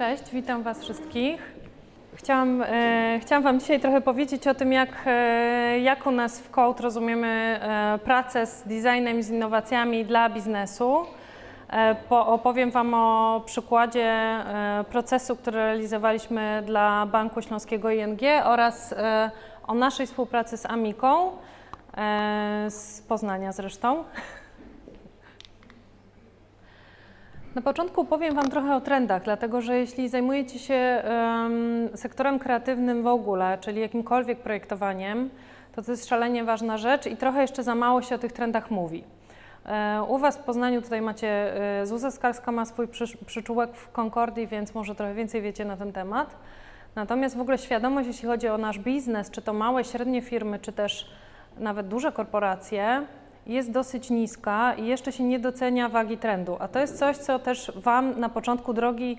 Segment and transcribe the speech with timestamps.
[0.00, 1.54] Cześć, witam Was wszystkich.
[2.14, 6.50] Chciałam, e, chciałam Wam dzisiaj trochę powiedzieć o tym, jak, e, jak u nas w
[6.50, 7.26] Code rozumiemy
[7.62, 11.06] e, pracę z designem z innowacjami dla biznesu.
[11.68, 18.92] E, po, opowiem Wam o przykładzie e, procesu, który realizowaliśmy dla Banku Śląskiego ING oraz
[18.92, 19.30] e,
[19.66, 21.30] o naszej współpracy z Amiką,
[22.68, 24.04] z Poznania zresztą.
[27.54, 33.02] Na początku powiem Wam trochę o trendach, dlatego że jeśli zajmujecie się um, sektorem kreatywnym
[33.02, 35.30] w ogóle, czyli jakimkolwiek projektowaniem,
[35.74, 38.70] to to jest szalenie ważna rzecz i trochę jeszcze za mało się o tych trendach
[38.70, 39.04] mówi.
[39.66, 41.28] E, u Was w Poznaniu tutaj macie,
[41.80, 45.76] e, Zuza Skalska ma swój przy, przyczółek w Concordii, więc może trochę więcej wiecie na
[45.76, 46.36] ten temat.
[46.94, 50.72] Natomiast w ogóle świadomość, jeśli chodzi o nasz biznes, czy to małe, średnie firmy, czy
[50.72, 51.10] też
[51.58, 53.06] nawet duże korporacje,
[53.50, 56.56] jest dosyć niska i jeszcze się nie docenia wagi trendu.
[56.58, 59.18] A to jest coś, co też Wam na początku drogi,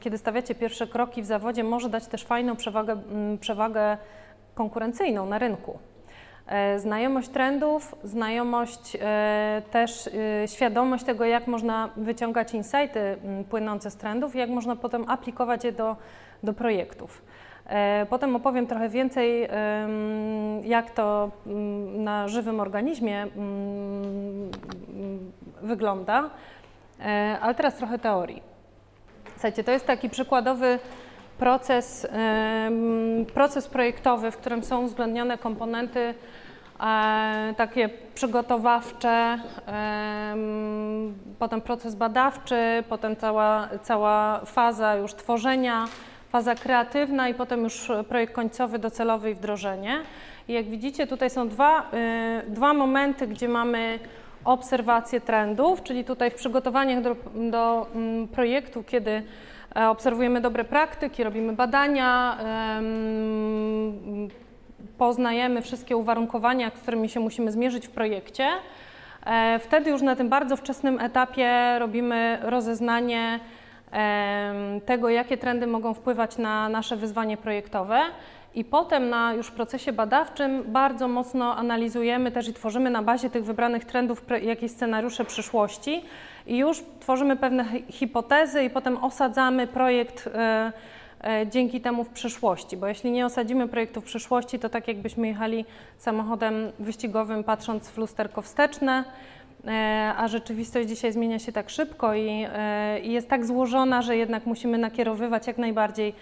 [0.00, 3.00] kiedy stawiacie pierwsze kroki w zawodzie, może dać też fajną przewagę,
[3.40, 3.96] przewagę
[4.54, 5.78] konkurencyjną na rynku.
[6.46, 13.16] E, znajomość trendów, znajomość e, też e, świadomość tego, jak można wyciągać insighty
[13.50, 15.96] płynące z trendów jak można potem aplikować je do,
[16.42, 17.22] do projektów.
[18.10, 19.48] Potem opowiem trochę więcej,
[20.62, 21.30] jak to
[21.94, 23.26] na żywym organizmie
[25.62, 26.30] wygląda,
[27.40, 28.42] ale teraz trochę teorii.
[29.32, 30.78] Słuchajcie, to jest taki przykładowy
[31.38, 32.06] proces,
[33.34, 36.14] proces projektowy, w którym są uwzględnione komponenty
[36.80, 39.38] e, takie przygotowawcze,
[41.38, 45.84] potem proces badawczy, potem cała, cała faza już tworzenia,
[46.30, 50.00] faza kreatywna i potem już projekt końcowy, docelowy i wdrożenie.
[50.48, 51.90] I jak widzicie, tutaj są dwa,
[52.46, 53.98] y, dwa momenty, gdzie mamy
[54.44, 57.16] obserwację trendów, czyli tutaj w przygotowaniach do,
[57.50, 59.22] do mm, projektu, kiedy
[59.76, 62.38] e, obserwujemy dobre praktyki, robimy badania,
[64.98, 68.48] poznajemy wszystkie uwarunkowania, z którymi się musimy zmierzyć w projekcie.
[69.26, 73.40] E, wtedy już na tym bardzo wczesnym etapie robimy rozeznanie
[74.86, 78.00] tego, jakie trendy mogą wpływać na nasze wyzwanie projektowe.
[78.54, 83.44] I potem na już procesie badawczym bardzo mocno analizujemy też i tworzymy na bazie tych
[83.44, 86.04] wybranych trendów jakieś scenariusze przyszłości
[86.46, 90.72] i już tworzymy pewne hipotezy i potem osadzamy projekt e,
[91.24, 95.28] e, dzięki temu w przyszłości, bo jeśli nie osadzimy projektu w przyszłości, to tak jakbyśmy
[95.28, 95.64] jechali
[95.98, 99.04] samochodem wyścigowym patrząc w lusterko wsteczne,
[100.16, 104.46] a rzeczywistość dzisiaj zmienia się tak szybko i, e, i, jest tak złożona, że jednak
[104.46, 106.14] musimy nakierowywać jak najbardziej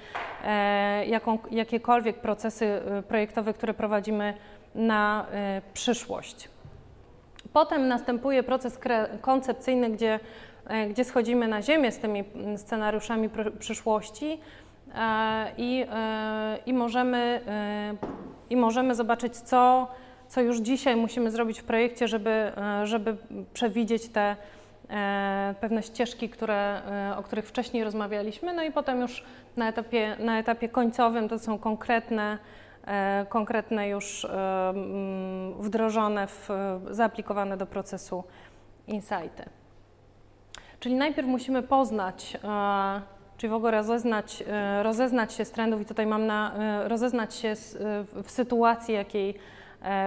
[0.44, 4.34] e, jaką, jakiekolwiek procesy projektowe, które prowadzimy
[4.74, 5.26] na
[5.72, 6.48] przyszłość.
[7.52, 8.78] Potem następuje proces
[9.20, 10.20] koncepcyjny, gdzie,
[10.90, 12.24] gdzie schodzimy na ziemię z tymi
[12.56, 13.28] scenariuszami
[13.58, 14.40] przyszłości
[15.56, 15.86] i,
[16.66, 17.40] i, możemy,
[18.50, 19.88] i możemy zobaczyć, co
[20.28, 23.16] co już dzisiaj musimy zrobić w projekcie, żeby, e, żeby
[23.52, 24.36] przewidzieć te
[24.90, 29.24] e, pewne ścieżki, które, e, o których wcześniej rozmawialiśmy, no i potem już
[29.56, 32.38] na etapie, na etapie końcowym to są konkretne,
[33.28, 34.26] konkretne już
[35.58, 36.48] wdrożone, w,
[36.90, 38.24] zaaplikowane do procesu
[38.86, 39.44] insighty.
[40.80, 42.36] Czyli najpierw musimy poznać,
[43.36, 44.44] czyli w ogóle rozeznać,
[44.82, 46.52] rozeznać się z trendów i tutaj mam na
[46.88, 47.54] rozeznać się
[48.24, 49.34] w sytuacji, jakiej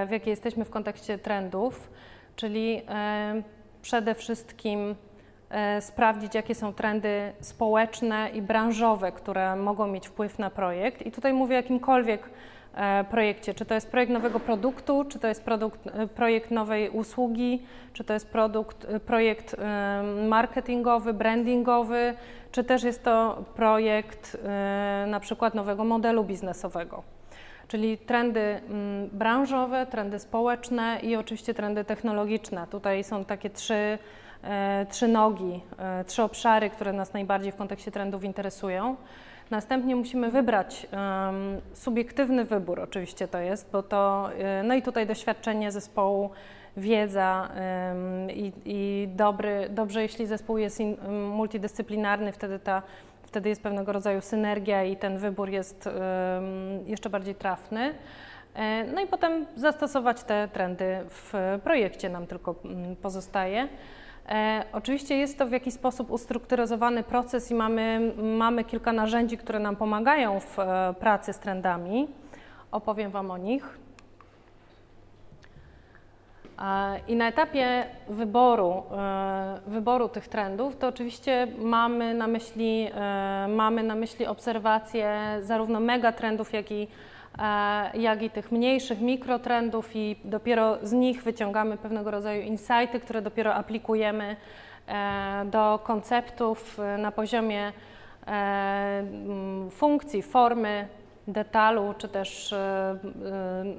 [0.07, 1.89] w jakiej jesteśmy w kontekście trendów,
[2.35, 3.43] czyli e,
[3.81, 4.95] przede wszystkim
[5.49, 11.05] e, sprawdzić, jakie są trendy społeczne i branżowe, które mogą mieć wpływ na projekt.
[11.05, 12.29] I tutaj mówię o jakimkolwiek
[13.09, 15.79] projekcie, czy to jest projekt nowego produktu, czy to jest produkt,
[16.15, 19.55] projekt nowej usługi, czy to jest produkt, projekt
[20.29, 22.13] marketingowy, brandingowy,
[22.51, 24.37] czy też jest to projekt
[25.07, 27.03] na przykład nowego modelu biznesowego
[27.71, 32.67] czyli trendy mm, branżowe, trendy społeczne i oczywiście trendy technologiczne.
[32.67, 33.97] Tutaj są takie trzy,
[34.43, 38.95] e, trzy nogi, e, trzy obszary, które nas najbardziej w kontekście trendów interesują.
[39.51, 40.87] Następnie musimy wybrać
[41.73, 46.29] subiektywny wybór, oczywiście to jest, bo to, e, no i tutaj doświadczenie zespołu,
[46.77, 47.49] wiedza
[48.33, 50.97] i, i dobry, dobrze, jeśli zespół jest in,
[51.29, 52.81] multidyscyplinarny, wtedy ta
[53.31, 55.89] wtedy jest pewnego rodzaju synergia i ten wybór jest
[56.85, 57.93] jeszcze bardziej trafny.
[58.53, 61.33] E, no i potem zastosować te trendy w
[61.63, 63.67] projekcie nam tylko mm, pozostaje.
[64.29, 69.59] E, oczywiście jest to w jakiś sposób ustrukturyzowany proces i mamy, mamy kilka narzędzi, które
[69.59, 72.07] nam pomagają w e, pracy z trendami.
[72.71, 73.80] Opowiem Wam o nich.
[77.07, 78.83] I na etapie wyboru,
[79.67, 82.89] wyboru tych trendów, to oczywiście mamy na myśli,
[83.47, 86.87] mamy na myśli obserwacje zarówno megatrendów, jak i
[87.39, 93.21] E, jak i tych mniejszych mikrotrendów i dopiero z nich wyciągamy pewnego rodzaju insighty, które
[93.21, 94.35] dopiero aplikujemy
[94.87, 97.73] e, do konceptów e, na poziomie
[99.71, 100.87] funkcji, formy,
[101.27, 102.55] detalu, czy też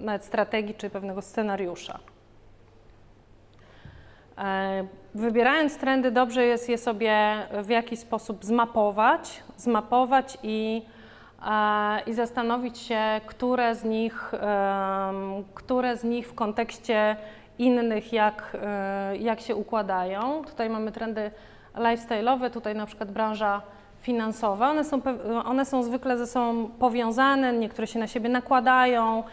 [0.00, 1.98] nawet strategii, czy pewnego scenariusza.
[5.14, 10.82] Wybierając trendy, dobrze jest je sobie w jakiś sposób zmapować, zmapować i
[12.06, 14.32] i zastanowić się, które z nich,
[15.54, 17.16] które z nich w kontekście
[17.58, 20.44] innych, jak, e, jak się układają.
[20.44, 21.30] Tutaj mamy trendy
[21.74, 23.62] lifestyle'owe, tutaj na przykład branża
[24.00, 24.70] finansowa.
[24.70, 25.02] One są,
[25.44, 29.24] one są zwykle ze sobą powiązane, niektóre się na siebie nakładają.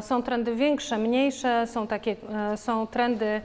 [0.00, 2.16] Są trendy większe, mniejsze, są, takie,
[2.52, 3.40] e, są trendy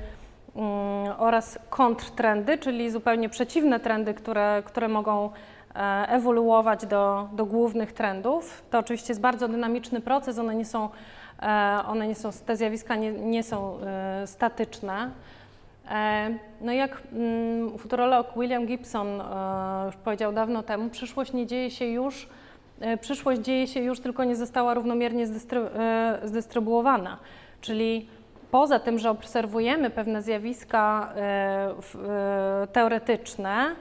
[1.18, 5.30] oraz kontrtrendy, czyli zupełnie przeciwne trendy, które, które mogą
[5.76, 8.64] E, ewoluować do, do głównych trendów.
[8.70, 10.90] To oczywiście jest bardzo dynamiczny proces, one nie są,
[11.42, 15.12] e, one nie są te zjawiska nie, nie są e, statyczne.
[16.62, 19.08] No jak mm, futurolog William Gibson
[19.86, 22.30] już powiedział dawno temu, przyszłość nie dzieje się już,
[23.02, 25.28] przyszłość dzieje się już, tylko nie została równomiernie
[26.24, 27.18] zdystrybuowana.
[27.62, 28.08] Czyli
[28.52, 31.14] poza tym, że obserwujemy pewne zjawiska
[32.74, 33.76] teoretyczne,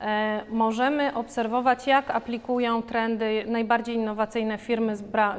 [0.00, 4.94] E, możemy obserwować, jak aplikują trendy najbardziej innowacyjne firmy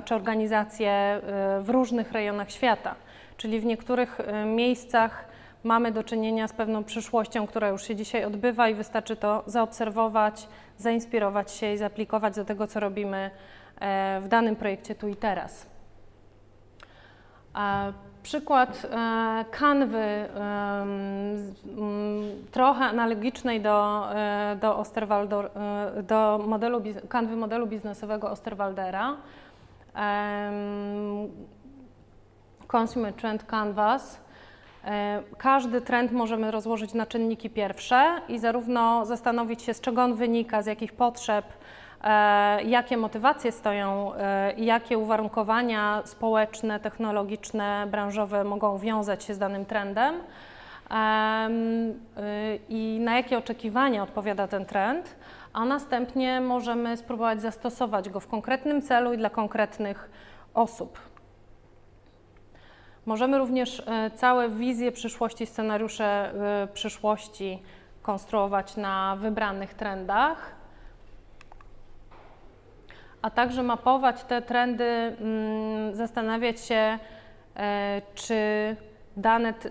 [0.06, 1.21] czy organizacje e,
[1.62, 2.95] w różnych rejonach świata.
[3.38, 5.25] Czyli w niektórych e, miejscach
[5.63, 10.47] mamy do czynienia z pewną przyszłością, która już się dzisiaj odbywa i wystarczy to zaobserwować,
[10.77, 13.31] zainspirować się i zaaplikować do tego, co robimy
[14.21, 15.69] w danym projekcie tu i teraz.
[18.23, 20.27] Przykład e, kanwy
[22.51, 29.15] trochę analogicznej do, e, do, Osterwaldo, e, do modelu, kanwy modelu biznesowego Osterwaldera.
[32.68, 34.21] Consumer Trend Canvas.
[35.38, 40.62] Każdy trend możemy rozłożyć na czynniki pierwsze i zarówno zastanowić się, z czego on wynika,
[40.62, 41.81] z jakich potrzeb, E,
[42.65, 50.15] jakie motywacje stoją e, jakie uwarunkowania społeczne, technologiczne, branżowe mogą wiązać się z danym trendem
[50.92, 51.50] e,
[52.69, 55.15] i na jakie oczekiwania odpowiada ten trend,
[55.53, 60.09] a następnie możemy spróbować zastosować go w konkretnym celu i dla konkretnych
[60.53, 61.00] osób.
[63.06, 63.83] Możemy również
[64.15, 66.33] całe wizje przyszłości, scenariusze
[66.74, 67.62] przyszłości
[68.01, 70.61] konstruować na wybranych trendach
[73.21, 77.00] a także mapować te trendy, mm, zastanawiać się,
[77.56, 78.35] e, czy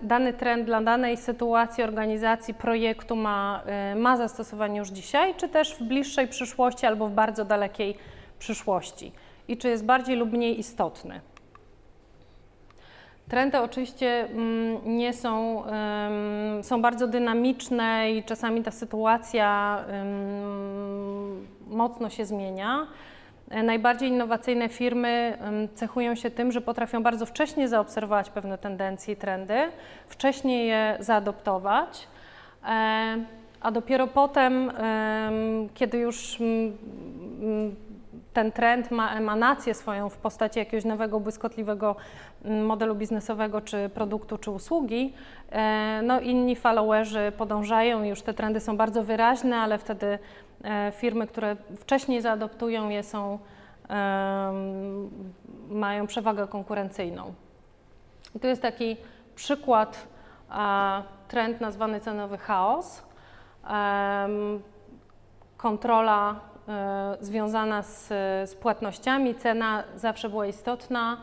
[0.01, 5.75] dany, trend dla danej sytuacji, organizacji, projektu ma, e, ma zastosowanie już dzisiaj, czy też
[5.75, 7.97] w bliższej przyszłości albo w bardzo dalekiej
[8.39, 9.11] przyszłości
[9.47, 11.21] i czy jest bardziej lub mniej istotny.
[13.29, 15.63] Trendy oczywiście mm, nie są,
[16.61, 19.79] są bardzo dynamiczne i czasami ta sytuacja
[21.67, 22.87] mocno się zmienia.
[23.63, 25.37] Najbardziej innowacyjne firmy
[25.75, 29.57] cechują się tym, że potrafią bardzo wcześnie zaobserwować pewne tendencje i trendy,
[30.07, 32.07] wcześniej je zaadoptować,
[32.65, 33.17] e,
[33.61, 34.71] a dopiero potem,
[35.73, 36.39] kiedy już
[38.33, 41.95] ten trend ma emanację swoją w postaci jakiegoś nowego, błyskotliwego
[42.45, 45.13] modelu biznesowego, czy produktu, czy usługi,
[45.49, 50.19] e, no inni followerzy podążają już te trendy są bardzo wyraźne, ale wtedy
[50.63, 53.39] E, firmy, które wcześniej zaadoptują je są,
[55.69, 57.33] mają przewagę konkurencyjną.
[58.35, 58.97] I tu jest taki
[59.35, 60.07] przykład,
[61.27, 63.03] trend nazwany cenowy chaos.
[65.57, 66.39] Kontrola
[67.21, 68.07] związana z,
[68.49, 71.17] z płatnościami, cena zawsze była istotna.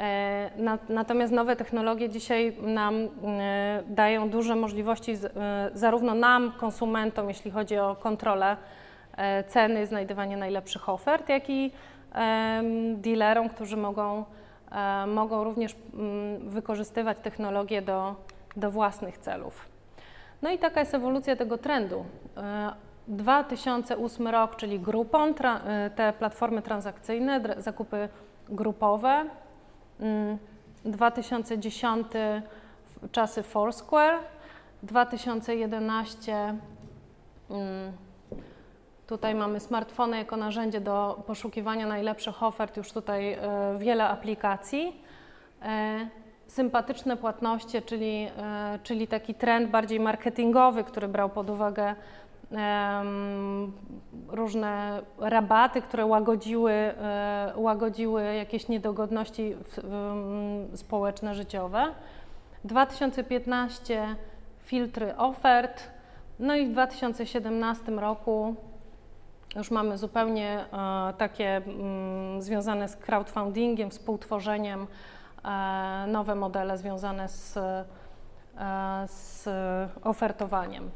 [0.00, 0.50] E,
[0.88, 7.78] natomiast nowe technologie dzisiaj nam e, dają duże możliwości, e, zarówno nam, konsumentom, jeśli chodzi
[7.78, 8.56] o kontrolę
[9.48, 11.72] ceny, znajdywanie najlepszych ofert, jak i
[12.94, 14.24] dealerom, którzy mogą,
[15.06, 18.14] mogą również mm, wykorzystywać technologię do,
[18.56, 19.68] do własnych celów.
[20.42, 22.04] No i taka jest ewolucja tego trendu.
[23.10, 25.34] 2008 rok, czyli Groupon,
[25.96, 28.08] te platformy transakcyjne, zakupy
[28.48, 29.24] grupowe,
[30.84, 32.42] 2010 mm,
[33.12, 34.18] czasy Foursquare,
[34.82, 36.54] 2011
[37.50, 37.92] mm,
[39.06, 43.38] tutaj mamy smartfony jako narzędzie do poszukiwania najlepszych ofert, już tutaj e,
[43.78, 45.02] wiele aplikacji.
[45.62, 46.08] E,
[46.46, 48.28] sympatyczne płatności, czyli,
[48.82, 51.94] czyli taki trend bardziej marketingowy, który brał pod uwagę
[54.28, 59.56] różne rabaty, które łagodziły, e, łagodziły jakieś niedogodności
[60.74, 61.84] społeczne, życiowe.
[62.64, 64.16] 2015
[64.58, 65.90] filtry ofert,
[66.38, 68.54] no i w 2017 roku
[69.56, 74.86] już mamy zupełnie e, takie mm, związane z crowdfundingiem, współtworzeniem,
[75.44, 77.58] e, nowe modele związane z,
[79.06, 79.48] z
[80.02, 80.90] ofertowaniem.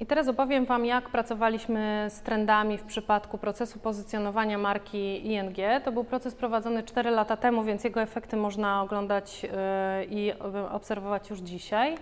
[0.00, 5.56] I teraz opowiem Wam, jak pracowaliśmy z trendami w przypadku procesu pozycjonowania marki ING.
[5.84, 9.46] To był proces prowadzony 4 lata temu, więc jego efekty można oglądać
[10.10, 10.32] i
[10.70, 11.96] obserwować już dzisiaj.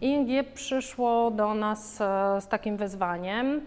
[0.00, 3.60] ING przyszło do nas e, z takim wyzwaniem.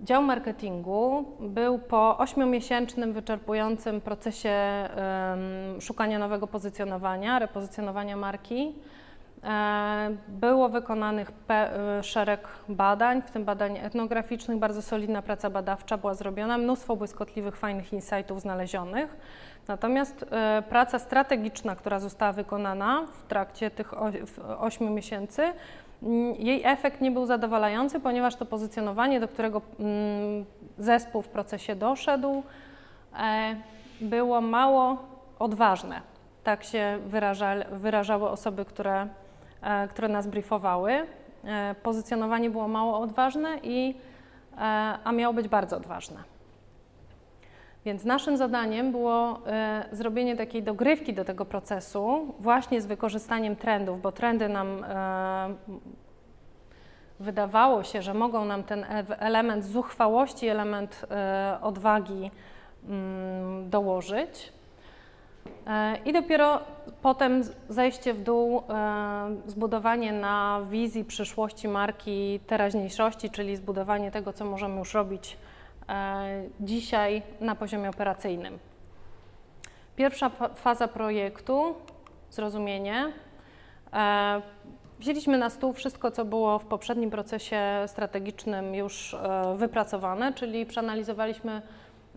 [0.00, 4.54] Dział marketingu był po ośmiomiesięcznym, wyczerpującym procesie
[5.80, 8.74] szukania nowego pozycjonowania, repozycjonowania marki.
[9.44, 16.14] E, było wykonanych e, szereg badań, w tym badań etnograficznych, bardzo solidna praca badawcza była
[16.14, 19.16] zrobiona, mnóstwo błyskotliwych, fajnych insightów znalezionych.
[19.68, 23.94] Natomiast e, praca strategiczna, która została wykonana w trakcie tych
[24.58, 25.42] 8 miesięcy,
[26.38, 30.44] jej efekt nie był zadowalający, ponieważ to pozycjonowanie, do którego mm,
[30.78, 32.42] zespół w procesie doszedł,
[33.18, 33.56] e,
[34.00, 34.96] było mało
[35.38, 36.00] odważne.
[36.44, 39.08] Tak się wyraża, wyrażały osoby, które,
[39.62, 41.06] e, które nas briefowały.
[41.82, 43.94] Pozycjonowanie było mało odważne, i,
[45.04, 46.33] a miało być bardzo odważne.
[47.84, 54.02] Więc naszym zadaniem było e, zrobienie takiej dogrywki do tego procesu, właśnie z wykorzystaniem trendów,
[54.02, 55.54] bo trendy nam e,
[57.20, 58.86] wydawało się, że mogą nam ten
[59.18, 62.30] element zuchwałości, element e, odwagi
[62.88, 64.52] mm, dołożyć.
[66.04, 66.60] I dopiero
[67.02, 68.62] potem zejście w dół,
[69.46, 75.36] zbudowanie na wizji przyszłości marki teraźniejszości, czyli zbudowanie tego, co możemy już robić
[76.60, 78.58] dzisiaj na poziomie operacyjnym.
[79.96, 81.74] Pierwsza faza projektu,
[82.30, 83.12] zrozumienie.
[83.92, 84.42] E,
[84.98, 91.62] wzięliśmy na stół wszystko, co było w poprzednim procesie strategicznym już e, wypracowane, czyli przeanalizowaliśmy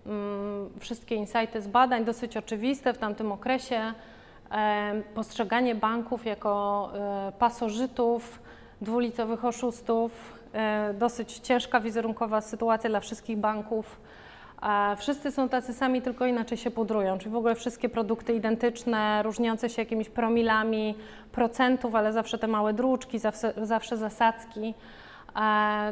[0.05, 3.93] mm, wszystkie insighty z badań, dosyć oczywiste w tamtym okresie.
[5.15, 6.89] Postrzeganie banków jako
[7.39, 8.41] pasożytów,
[8.81, 10.36] dwulicowych oszustów, E,
[10.93, 13.99] dosyć ciężka wizerunkowa sytuacja dla wszystkich banków.
[14.97, 19.69] Wszyscy są tacy sami, tylko inaczej się pudrują, czyli w ogóle wszystkie produkty identyczne, różniące
[19.69, 20.95] się jakimiś promilami
[21.31, 24.73] procentów, ale zawsze te małe druczki, zawsze, zawsze zasadzki.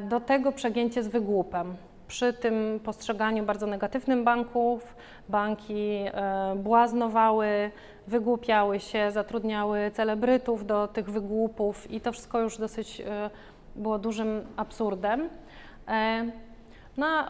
[0.09, 1.75] Do tego przegięcie z wygłupem.
[2.07, 4.95] Przy tym postrzeganiu bardzo negatywnym banków,
[5.29, 7.71] banki e, błaznowały,
[8.07, 13.29] wygłupiały się, zatrudniały celebrytów do tych wygłupów i to wszystko już dosyć e,
[13.75, 15.29] było dużym absurdem.
[15.88, 16.25] E,
[16.98, 17.25] no,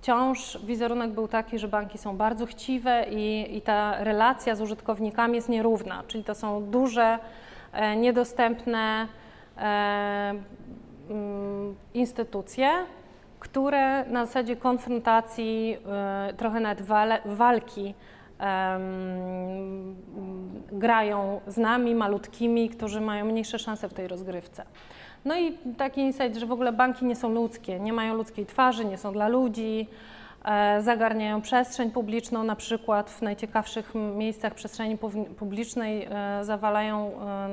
[0.00, 5.34] wciąż wizerunek był taki, że banki są bardzo chciwe i, i ta relacja z użytkownikami
[5.34, 7.18] jest nierówna, czyli to są duże,
[7.72, 9.08] e, niedostępne
[9.58, 10.34] e,
[11.10, 12.70] mm, instytucje,
[13.40, 15.76] które na zasadzie konfrontacji,
[16.36, 16.82] trochę nawet
[17.24, 17.94] walki,
[20.72, 24.64] grają z nami, malutkimi, którzy mają mniejsze szanse w tej rozgrywce.
[25.26, 28.84] No i taki insight, że w ogóle banki nie są ludzkie, nie mają ludzkiej twarzy,
[28.84, 29.88] nie są dla ludzi,
[30.44, 34.98] e, zagarniają przestrzeń publiczną, na przykład w najciekawszych miejscach przestrzeni
[35.38, 37.48] publicznej e, zawalają e,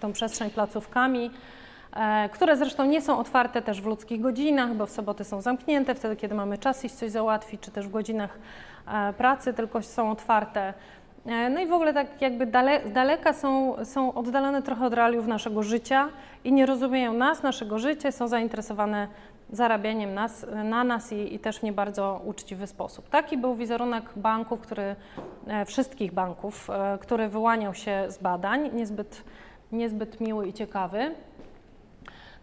[0.00, 1.30] tą przestrzeń placówkami,
[2.32, 6.16] które zresztą nie są otwarte też w ludzkich godzinach, bo w soboty są zamknięte, wtedy
[6.16, 8.38] kiedy mamy czas iść coś załatwić, czy też w godzinach
[9.18, 10.74] pracy, tylko są otwarte
[11.50, 15.26] no i w ogóle tak jakby dale, z daleka są, są oddalone trochę od realiów
[15.26, 16.08] naszego życia
[16.44, 19.08] i nie rozumieją nas, naszego życia, są zainteresowane
[19.52, 23.08] zarabianiem nas, na nas i, i, też w nie bardzo uczciwy sposób.
[23.08, 24.96] Taki był wizerunek banków, który,
[25.46, 29.24] e, wszystkich banków, e, który wyłaniał się z badań, niezbyt,
[29.72, 31.14] niezbyt miły i ciekawy.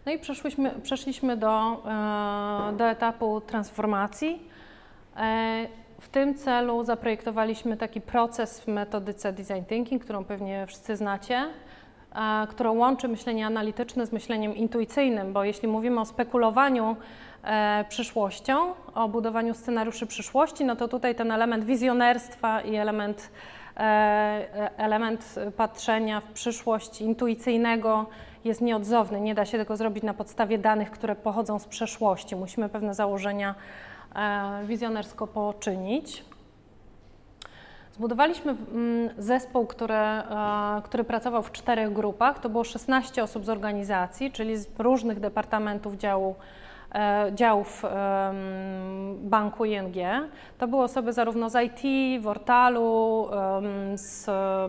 [0.06, 1.82] No i przeszliśmy, przeszliśmy do,
[2.76, 4.48] do etapu transformacji.
[6.00, 11.48] W tym celu zaprojektowaliśmy taki proces w metodyce design thinking, którą pewnie wszyscy znacie,
[12.48, 16.96] którą łączy myślenie analityczne z myśleniem intuicyjnym, bo jeśli mówimy o spekulowaniu
[17.44, 23.30] e, przyszłością, o budowaniu scenariuszy przyszłości, no to tutaj ten element wizjonerstwa i element,
[23.76, 28.06] e, element patrzenia w przyszłość intuicyjnego
[28.44, 29.20] jest nieodzowny.
[29.20, 32.36] Nie da się tego zrobić na podstawie danych, które pochodzą z przeszłości.
[32.36, 33.54] Musimy pewne założenia
[34.64, 36.24] wizjonersko poczynić.
[37.92, 39.94] Zbudowaliśmy mm, zespół, który,
[40.84, 42.38] który pracował w czterech grupach.
[42.38, 46.34] To było 16 osób z organizacji, czyli z różnych departamentów działu
[46.96, 47.82] E, działów
[49.16, 49.96] banku ING.
[50.58, 53.28] To były osoby zarówno z IT, Wortalu,
[53.94, 54.68] z e,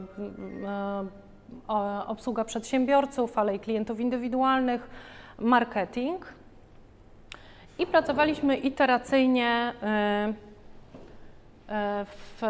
[2.08, 4.90] obsługa przedsiębiorców, ale i klientów indywidualnych,
[5.40, 6.37] marketing.
[7.80, 10.34] I pracowaliśmy iteracyjnie e,
[12.06, 12.42] w,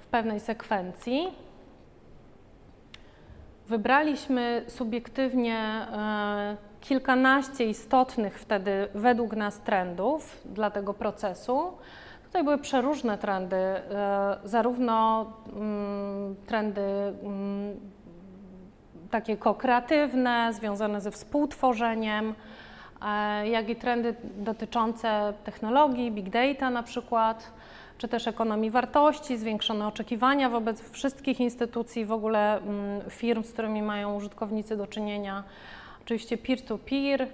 [0.00, 1.28] w pewnej sekwencji.
[3.68, 5.86] Wybraliśmy subiektywnie
[6.80, 11.72] kilkanaście istotnych wtedy według nas trendów dla tego procesu.
[12.24, 13.56] Tutaj były przeróżne trendy,
[14.44, 15.26] zarówno
[15.56, 17.80] mm, trendy mm,
[19.10, 22.34] takie kokreatywne, związane ze współtworzeniem,
[23.44, 27.52] jak i trendy dotyczące technologii, big data na przykład,
[27.98, 33.82] czy też ekonomii wartości, zwiększone oczekiwania wobec wszystkich instytucji, w ogóle mm, firm, z którymi
[33.82, 35.44] mają użytkownicy do czynienia,
[36.02, 37.26] oczywiście peer-to-peer,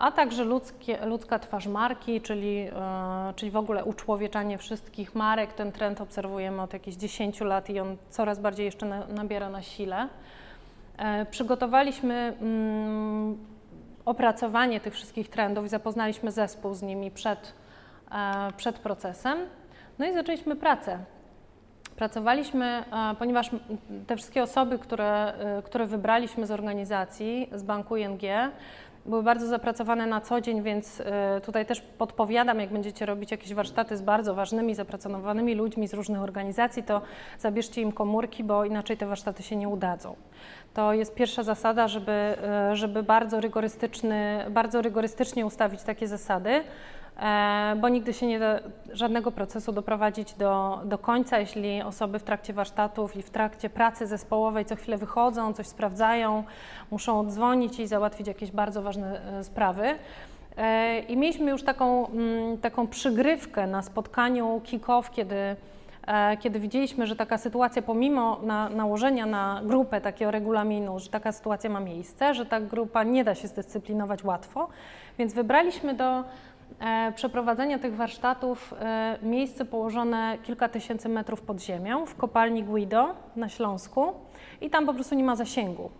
[0.00, 5.52] a także ludzkie, ludzka twarz marki, czyli, e, czyli w ogóle uczłowieczanie wszystkich marek.
[5.52, 10.08] Ten trend obserwujemy od jakichś 10 lat i on coraz bardziej jeszcze nabiera na sile.
[10.98, 13.55] E, przygotowaliśmy mm,
[14.06, 17.52] opracowanie tych wszystkich trendów i zapoznaliśmy zespół z nimi przed,
[18.12, 19.38] e, przed procesem.
[19.98, 20.98] No i zaczęliśmy pracę
[21.96, 22.84] Pracowaliśmy, e,
[23.18, 23.50] ponieważ
[24.06, 28.22] te wszystkie osoby, które, e, które wybraliśmy z organizacji, z banku ING,
[29.06, 31.02] były bardzo zapracowane na co dzień, więc
[31.44, 36.20] tutaj też podpowiadam, jak będziecie robić jakieś warsztaty z bardzo ważnymi, zapracowanymi ludźmi z różnych
[36.20, 37.02] organizacji, to
[37.38, 40.16] zabierzcie im komórki, bo inaczej te warsztaty się nie udadzą.
[40.76, 42.34] To jest pierwsza zasada, żeby,
[42.72, 46.64] żeby bardzo, rygorystyczny, bardzo rygorystycznie ustawić takie zasady,
[47.20, 48.60] E, bo nigdy się nie da
[48.92, 54.06] żadnego procesu doprowadzić do, do końca, jeśli osoby w trakcie warsztatów i w trakcie pracy
[54.06, 56.44] zespołowej co chwilę wychodzą, coś sprawdzają,
[56.90, 59.94] muszą odzwonić i załatwić jakieś bardzo ważne e, sprawy.
[60.56, 65.56] E, I mieliśmy już taką, mm, taką przygrywkę na spotkaniu kick-off, kiedy,
[66.40, 71.70] kiedy widzieliśmy, że taka sytuacja, pomimo na, nałożenia na grupę takiego regulaminu, że taka sytuacja
[71.70, 74.68] ma miejsce, że ta grupa nie da się zdyscyplinować łatwo,
[75.18, 76.24] więc wybraliśmy do
[76.80, 83.14] e, przeprowadzenia tych warsztatów e, miejsce położone kilka tysięcy metrów pod ziemią w kopalni Guido
[83.36, 84.12] na Śląsku
[84.60, 85.90] i tam po prostu nie ma zasięgu.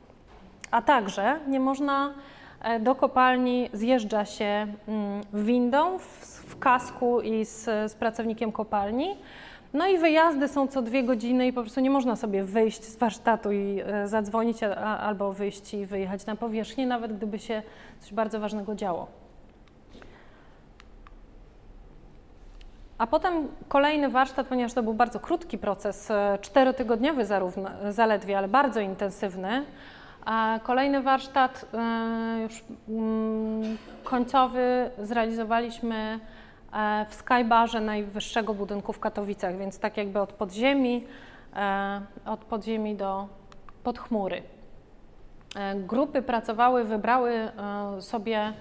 [0.70, 2.14] A także nie można
[2.62, 6.02] e, do kopalni zjeżdża się mm, windą w,
[6.46, 9.16] w kasku i z, z pracownikiem kopalni.
[9.76, 12.96] No i wyjazdy są co dwie godziny i po prostu nie można sobie wyjść z
[12.96, 14.62] warsztatu i e, zadzwonić
[15.00, 17.62] albo wyjść i wyjechać na powierzchnię, nawet gdyby się
[18.00, 19.06] coś bardzo ważnego działo.
[22.98, 28.48] A potem kolejny warsztat, ponieważ to był bardzo krótki proces, e, czterotygodniowy zarówno, zaledwie, ale
[28.48, 29.64] bardzo intensywny.
[30.24, 36.20] A kolejny warsztat e, już mm, końcowy zrealizowaliśmy
[37.08, 41.04] w Skybarze najwyższego budynku w Katowicach, więc tak jakby od podziemi,
[42.26, 43.28] od podziemi do
[43.82, 44.42] podchmury.
[45.86, 47.48] Grupy pracowały, wybrały
[48.00, 48.52] sobie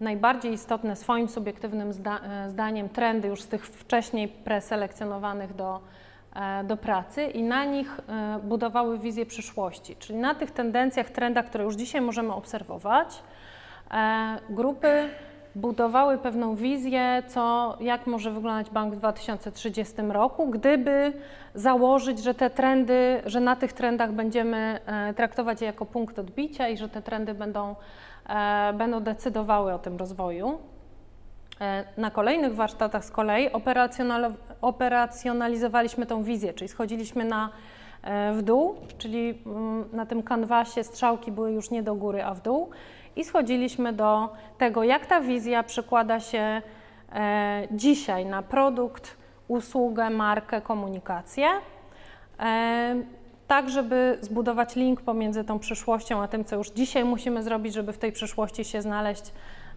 [0.00, 5.80] najbardziej istotne swoim subiektywnym zda e, zdaniem trendy już z tych wcześniej preselekcjonowanych do,
[6.34, 9.96] e, do pracy i na nich e, budowały wizję przyszłości.
[9.96, 13.22] Czyli na tych tendencjach, trendach, które już dzisiaj możemy obserwować,
[14.50, 15.08] grupy
[15.54, 21.12] budowały pewną wizję, co, jak może wyglądać bank w 2030 roku, gdyby
[21.54, 24.80] założyć, że te trendy, że na tych trendach będziemy
[25.16, 27.74] traktować je jako punkt odbicia i że te trendy będą
[28.28, 30.58] E, będą decydowały o tym rozwoju.
[31.60, 33.50] E, na kolejnych warsztatach z kolei
[34.60, 37.50] operacjonalizowaliśmy tą wizję, czyli schodziliśmy na,
[38.02, 42.34] e, w dół, czyli mm, na tym kanwasie strzałki były już nie do góry, a
[42.34, 42.70] w dół
[43.18, 44.28] i schodziliśmy do
[44.58, 46.62] tego, jak ta wizja przekłada się
[47.70, 49.16] dzisiaj na produkt,
[49.48, 51.48] usługę, markę, komunikację
[53.48, 57.92] tak żeby zbudować link pomiędzy tą przyszłością a tym, co już dzisiaj musimy zrobić, żeby
[57.92, 59.32] w tej przyszłości się znaleźć,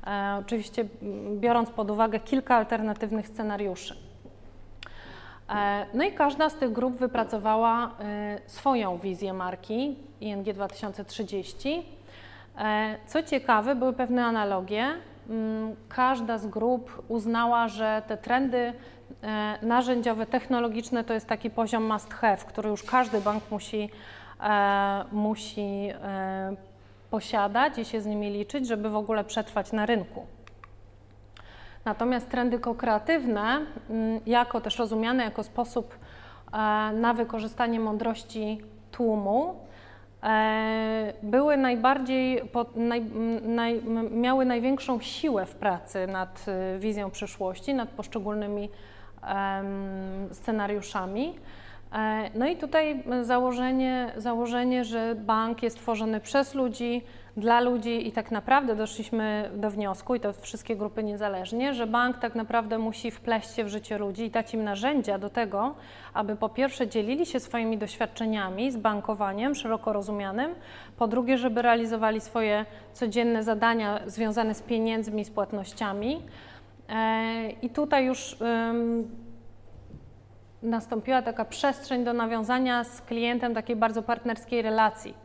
[0.07, 0.85] e, oczywiście
[1.35, 3.95] biorąc pod uwagę kilka alternatywnych scenariuszy.
[5.49, 11.85] E, no i każda z tych grup wypracowała e, swoją wizję marki ING 2030.
[12.57, 14.87] E, co ciekawe, były pewne analogie.
[15.29, 18.73] Mm, każda z grup uznała, że te trendy
[19.23, 23.89] E, narzędziowe, technologiczne to jest taki poziom must have, który już każdy bank musi,
[24.43, 25.89] e, musi
[27.09, 30.25] posiadać i się z nimi liczyć, żeby w ogóle przetrwać na rynku.
[31.85, 35.95] Natomiast trendy kokreatywne, mm, jako też rozumiane jako sposób
[36.93, 38.61] na wykorzystanie mądrości
[38.91, 39.55] tłumu,
[41.23, 42.41] były najbardziej,
[42.75, 43.01] naj,
[43.41, 43.81] naj,
[44.11, 48.69] miały największą siłę w pracy nad e, wizją przyszłości, nad poszczególnymi
[50.31, 51.35] scenariuszami.
[52.35, 57.01] No i tutaj założenie, założenie, że bank jest tworzony przez ludzi,
[57.37, 62.17] dla ludzi i tak naprawdę doszliśmy do wniosku, i to wszystkie grupy niezależnie, że bank
[62.17, 65.75] tak naprawdę musi wpleść się w życie ludzi i dać im narzędzia do tego,
[66.13, 70.55] aby po pierwsze dzielili się swoimi doświadczeniami z bankowaniem szeroko rozumianym,
[70.97, 76.21] po drugie, żeby realizowali swoje codzienne zadania związane z pieniędzmi, z płatnościami.
[76.89, 78.37] E, I tutaj już
[80.63, 85.20] nastąpiła taka przestrzeń do nawiązania z klientem takiej bardzo partnerskiej relacji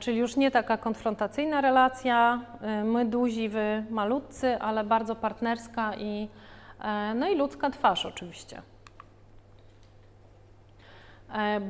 [0.00, 6.28] czyli już nie taka konfrontacyjna relacja, e, my duzi, wy malutcy, ale bardzo partnerska i,
[6.80, 8.62] e, no i ludzka twarz oczywiście.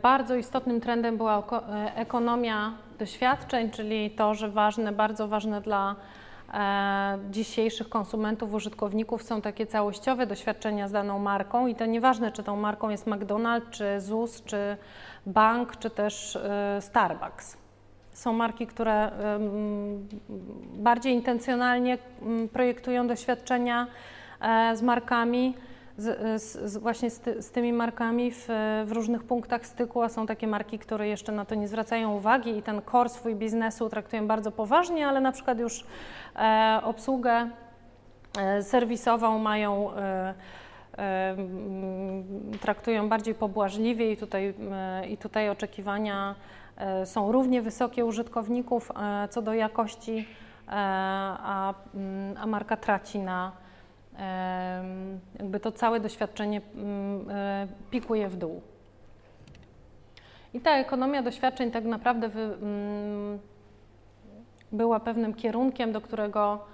[0.02, 1.42] Bardzo istotnym trendem była
[1.94, 5.96] ekonomia doświadczeń, czyli to, że ważne, bardzo ważne dla
[7.30, 12.56] dzisiejszych konsumentów, użytkowników są takie całościowe doświadczenia z daną marką i to nieważne, czy tą
[12.56, 14.76] marką jest McDonald's, czy ZUS, czy
[15.26, 16.38] bank, czy też
[16.80, 17.60] Starbucks.
[18.20, 19.11] Są marki, które
[20.74, 21.98] bardziej intencjonalnie
[22.52, 23.87] projektują doświadczenia
[24.40, 25.54] e, z markami,
[25.96, 28.48] z, z, właśnie z, ty, z, tymi markami w,
[28.87, 32.56] w, różnych punktach styku, a są takie marki, które jeszcze na to nie zwracają uwagi
[32.56, 35.85] i ten core swój biznesu traktują bardzo poważnie, ale na przykład już
[36.37, 37.50] e, obsługę
[38.38, 39.92] e, serwisową mają.
[39.96, 40.35] E,
[40.98, 41.37] e
[42.61, 46.35] traktują bardziej pobłażliwie i tutaj, e, i tutaj oczekiwania
[47.04, 53.52] są równie wysokie użytkowników e, co do jakości, e, a, mm, a marka traci na
[55.38, 57.26] jakby to całe doświadczenie mm,
[57.90, 58.60] pikuje w dół.
[60.54, 63.38] I ta ekonomia doświadczeń tak naprawdę wy, mm,
[64.72, 66.64] była pewnym kierunkiem, do którego,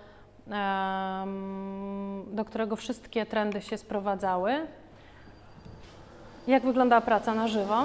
[2.27, 4.67] do którego wszystkie trendy się sprowadzały.
[6.47, 7.85] Jak wygląda praca na żywo?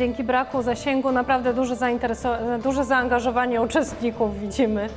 [0.00, 1.74] Dzięki braku zasięgu naprawdę duże,
[2.62, 4.88] duże zaangażowanie uczestników widzimy.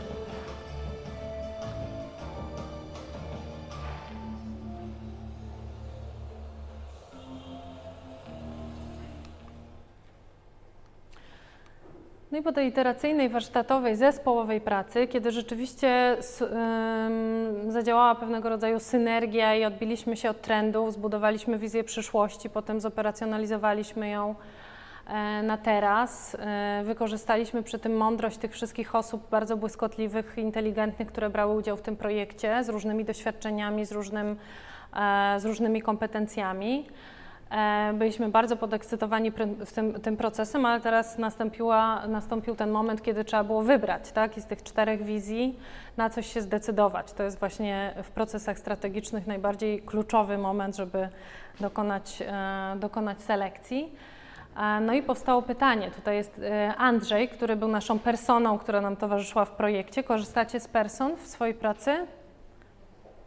[12.31, 16.17] No i po tej iteracyjnej, warsztatowej, zespołowej pracy, kiedy rzeczywiście
[17.67, 24.35] zadziałała pewnego rodzaju synergia i odbiliśmy się od trendów, zbudowaliśmy wizję przyszłości, potem zoperacjonalizowaliśmy ją
[25.43, 26.37] na teraz.
[26.39, 31.81] E, wykorzystaliśmy przy tym mądrość tych wszystkich osób bardzo błyskotliwych, inteligentnych, które brały udział w
[31.81, 34.35] tym projekcie z różnymi doświadczeniami, z, różnym,
[34.95, 36.85] e, z różnymi kompetencjami.
[37.93, 39.31] Byliśmy bardzo podekscytowani
[39.75, 41.17] tym, tym, procesem, ale teraz
[42.07, 44.37] nastąpił ten moment, kiedy trzeba było wybrać tak?
[44.37, 45.59] I z tych czterech wizji
[45.97, 47.13] na coś się zdecydować.
[47.13, 51.09] To jest właśnie w procesach strategicznych najbardziej kluczowy moment, żeby
[51.59, 52.23] dokonać,
[52.79, 53.91] dokonać selekcji.
[54.81, 59.45] No i powstało pytanie, tutaj jest e, Andrzej, który był naszą personą, która nam towarzyszyła
[59.45, 60.03] w projekcie.
[60.03, 62.07] Korzystacie z person w swojej pracy?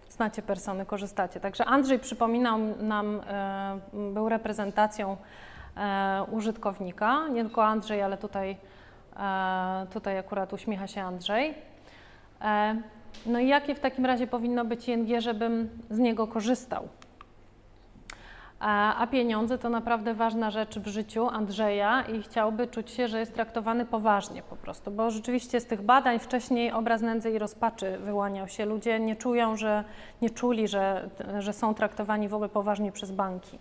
[0.08, 1.40] Znacie persony, korzystacie.
[1.40, 3.78] Także Andrzej przypominał nam, e,
[4.12, 5.16] był reprezentacją
[5.76, 7.28] e, użytkownika.
[7.28, 8.56] Nie tylko Andrzej, ale tutaj,
[9.92, 11.54] tutaj akurat uśmiecha się Andrzej.
[13.26, 16.88] No i jakie w takim razie powinno być ING, żebym z niego korzystał?
[18.60, 23.34] A, pieniądze to naprawdę ważna rzecz w życiu Andrzeja i chciałby czuć się, że jest
[23.34, 28.48] traktowany poważnie po prostu, bo rzeczywiście z tych badań wcześniej obraz nędzy i rozpaczy wyłaniał
[28.48, 28.64] się.
[28.64, 29.84] Ludzie nie czują, że
[30.22, 33.58] nie czuli, że, że są traktowani w ogóle poważnie przez banki.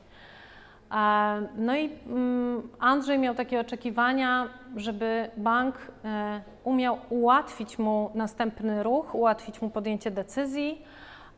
[1.57, 9.15] No i mm, Andrzej miał takie oczekiwania, żeby bank e, umiał ułatwić mu następny ruch,
[9.15, 10.81] ułatwić mu podjęcie decyzji,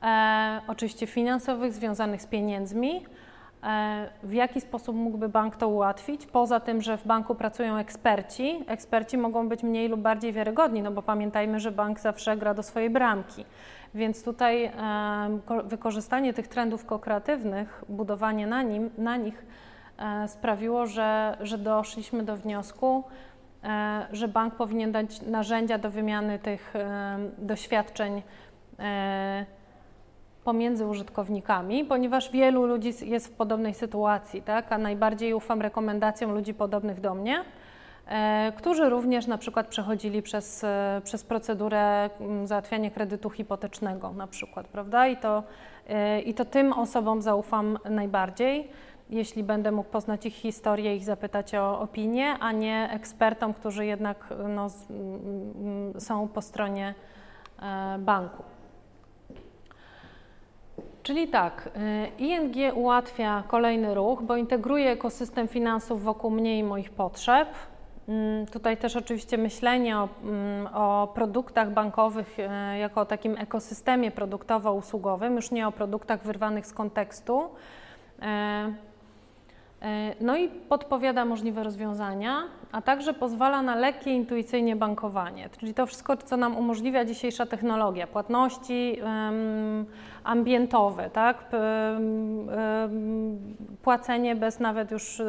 [0.03, 3.05] e, oczywiście finansowych, związanych z pieniędzmi.
[3.63, 6.25] E, w jaki sposób mógłby bank to ułatwić?
[6.25, 10.91] Poza tym, że w banku pracują eksperci, eksperci mogą być mniej lub bardziej wiarygodni, no
[10.91, 13.45] bo pamiętajmy, że bank zawsze gra do swojej bramki.
[13.95, 14.71] Więc tutaj
[15.63, 19.45] wykorzystanie tych trendów kokreatywnych, budowanie na, nim, na nich
[19.97, 23.03] e, sprawiło, że, że doszliśmy do wniosku,
[23.63, 26.73] e, że bank powinien dać narzędzia do wymiany tych
[27.37, 28.21] doświadczeń
[28.79, 29.45] e,
[30.47, 34.71] pomiędzy użytkownikami, ponieważ wielu ludzi jest w podobnej sytuacji, tak?
[34.71, 37.43] a najbardziej ufam rekomendacjom ludzi podobnych do mnie
[38.07, 44.27] E, którzy również na przykład przechodzili przez, e, przez procedurę mm, załatwiania kredytu hipotecznego na
[44.27, 45.07] przykład, prawda?
[45.07, 45.43] I to,
[45.89, 48.69] e, I to tym osobom zaufam najbardziej,
[49.09, 54.33] jeśli będę mógł poznać ich historię, ich zapytać o opinię, a nie ekspertom, którzy jednak
[54.49, 56.93] no, mm, są po stronie
[57.99, 58.43] banku.
[61.07, 61.69] Czyli tak,
[62.19, 67.49] ING ułatwia kolejny ruch, bo integruje ekosystem finansów wokół mnie i moich potrzeb.
[68.07, 74.11] Mm, tutaj też oczywiście myślenie o, mm, o, produktach bankowych e, jako o takim ekosystemie
[74.11, 77.49] produktowo-usługowym, już nie o produktach wyrwanych z kontekstu.
[79.87, 85.73] E, e, no i podpowiada możliwe rozwiązania, a także pozwala na lekkie, intuicyjnie bankowanie, czyli
[85.73, 88.97] to wszystko, co nam umożliwia dzisiejsza technologia, płatności
[90.23, 91.45] ambientowe, tak?
[93.81, 95.21] płacenie bez nawet już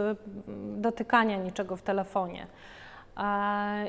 [0.77, 2.47] dotykania niczego w telefonie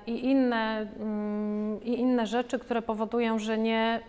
[0.07, 3.99] i inne, mm, i inne rzeczy, które powodują, że, nie,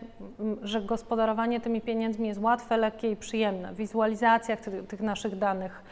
[0.63, 3.75] że gospodarowanie tymi pieniędzmi jest łatwe, lekkie i przyjemne.
[3.75, 5.83] Wizualizacja tych, tych naszych danych,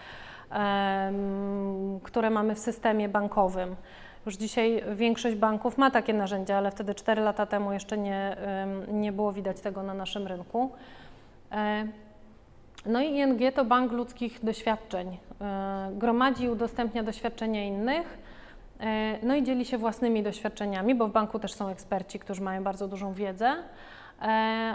[2.03, 3.77] które mamy w systemie bankowym.
[4.27, 8.37] Już dzisiaj większość banków ma takie narzędzia, ale wtedy 4 lata temu jeszcze nie,
[8.93, 10.71] nie było widać tego na naszym rynku.
[11.53, 11.87] E,
[12.87, 15.19] no i ING to bank ludzkich doświadczeń.
[15.41, 18.19] E, gromadzi i udostępnia doświadczenia innych
[18.81, 22.63] E, no i dzieli się własnymi doświadczeniami, bo w banku też są eksperci, którzy mają
[22.63, 23.57] bardzo dużą wiedzę,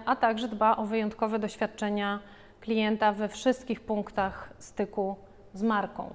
[0.05, 2.19] a także dba o wyjątkowe doświadczenia
[2.61, 5.15] klienta we wszystkich punktach styku
[5.53, 6.13] z marką.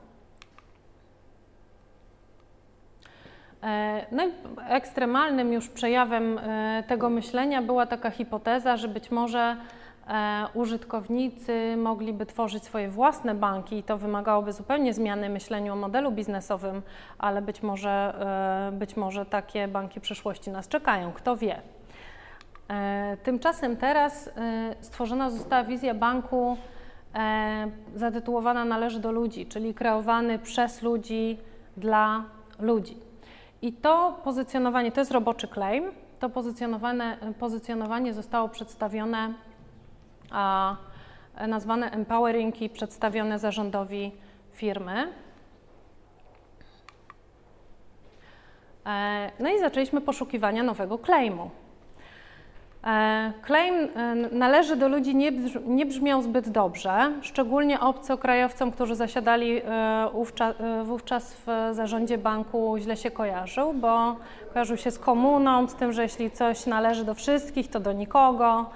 [3.62, 4.31] E, no i
[4.68, 6.40] ekstremalnym już przejawem
[6.88, 9.57] tego myślenia była taka hipoteza, że być może
[10.09, 16.12] E, użytkownicy mogliby tworzyć swoje własne banki i to wymagałoby zupełnie zmiany myślenia o modelu
[16.12, 16.83] biznesowym,
[17.18, 18.14] ale być może,
[18.70, 21.61] e, być może takie banki przyszłości nas czekają, kto wie.
[22.70, 24.31] E, tymczasem teraz
[24.81, 26.57] stworzona została wizja banku
[27.94, 31.38] zatytułowana Należy do ludzi, czyli kreowany przez ludzi
[31.77, 32.25] dla
[32.61, 32.97] ludzi.
[33.62, 35.85] I to pozycjonowanie, to jest roboczy claim,
[36.18, 39.35] to pozycjonowane, pozycjonowanie zostało przedstawione
[40.31, 40.77] a
[41.49, 44.12] nazwane empowering i przedstawione zarządowi
[44.53, 45.12] firmy.
[48.87, 51.51] E, no i zaczęliśmy poszukiwania nowego claimu.
[52.85, 55.33] E, claim e, należy do ludzi nie,
[55.67, 59.62] nie brzmiał zbyt dobrze, szczególnie obcokrajowcom, którzy zasiadali
[60.85, 64.17] wówczas w zarządzie banku, źle się kojarzył, bo
[64.53, 68.67] kojarzył się z komuną, z tym, że jeśli coś należy do wszystkich, to do nikogo.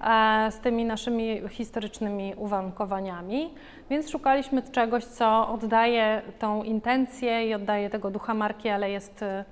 [0.00, 3.54] E, z tymi naszymi historycznymi uwarunkowaniami,
[3.90, 9.44] więc szukaliśmy czegoś, co oddaje tą intencję i oddaje tego ducha marki, ale jest, e,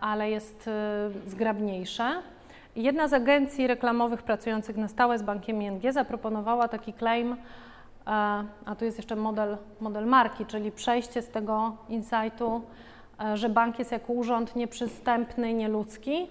[0.00, 2.22] ale jest e, zgrabniejsze.
[2.76, 7.36] Jedna z agencji reklamowych pracujących na stałe z bankiem ING zaproponowała taki claim,
[8.66, 12.62] a tu jest jeszcze model, model marki, czyli przejście z tego insightu,
[13.34, 16.28] że bank jest jako urząd nieprzystępny nieludzki,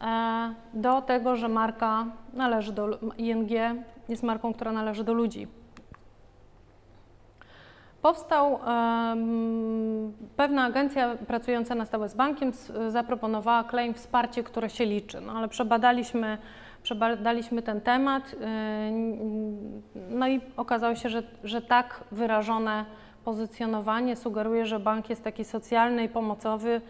[0.00, 3.50] E, do tego, że marka należy do ING,
[4.08, 5.48] jest marką, która należy do ludzi.
[8.04, 12.52] Powstał um, pewna agencja pracująca na stałe z bankiem,
[12.88, 16.38] zaproponowała claim wsparcie, które się liczy, no ale przebadaliśmy,
[16.82, 18.38] przebadaliśmy ten temat, yy,
[20.10, 22.84] no i okazało się, że, że tak wyrażone
[23.24, 26.80] pozycjonowanie sugeruje, że bank jest taki socjalny i pomocowy,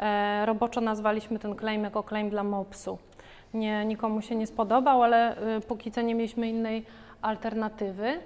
[0.00, 2.98] E, roboczo nazwaliśmy ten claim jako claim dla MOPS-u.
[3.54, 6.86] Nie, nikomu się nie spodobał, ale y, póki co nie mieliśmy innej
[7.22, 8.20] alternatywy.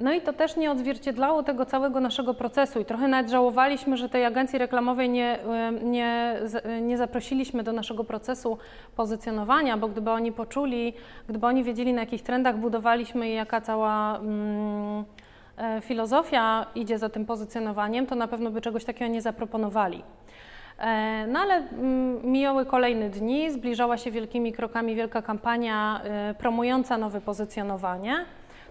[0.00, 4.08] No i to też nie odzwierciedlało tego całego naszego procesu i trochę nawet żałowaliśmy, że
[4.08, 5.38] tej agencji reklamowej nie,
[5.82, 6.36] nie,
[6.82, 8.58] nie zaprosiliśmy do naszego procesu
[8.96, 10.94] pozycjonowania, bo gdyby oni poczuli,
[11.28, 14.18] gdyby oni wiedzieli na jakich trendach budowaliśmy i jaka cała...
[14.18, 15.04] Mm,
[15.58, 20.02] e, filozofia idzie za tym pozycjonowaniem, to na pewno by czegoś takiego nie zaproponowali.
[20.78, 26.98] E, no ale mm, mijały kolejne dni, zbliżała się wielkimi krokami wielka kampania e, promująca
[26.98, 28.24] nowe pozycjonowanie.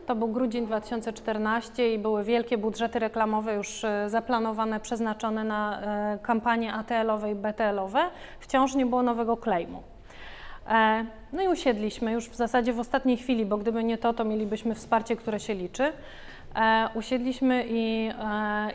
[0.10, 5.82] To był grudzień 2014 i były wielkie budżety reklamowe już e, zaplanowane, przeznaczone na
[6.22, 8.02] kampanie ATL-owe i BTL-owe.
[8.39, 9.84] Wciąż nie było nowego claimu.
[11.34, 14.76] No i usiedliśmy już w zasadzie w ostatniej chwili, bo gdyby nie to, to mielibyśmy
[14.76, 15.93] wsparcie, które się liczy.
[16.93, 18.12] Usiedliśmy i,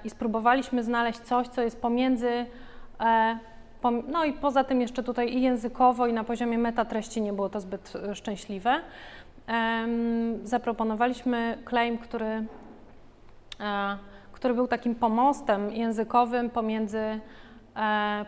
[0.05, 2.47] i spróbowaliśmy znaleźć coś, co jest pomiędzy
[3.01, 3.38] E,
[4.09, 7.61] no i poza tym jeszcze tutaj i językowo, i na poziomie metatreści nie było to
[7.61, 8.81] zbyt e, szczęśliwe.
[10.44, 12.46] Zaproponowaliśmy claim, który,
[13.61, 13.98] e,
[14.33, 17.20] który był takim pomostem językowym pomiędzy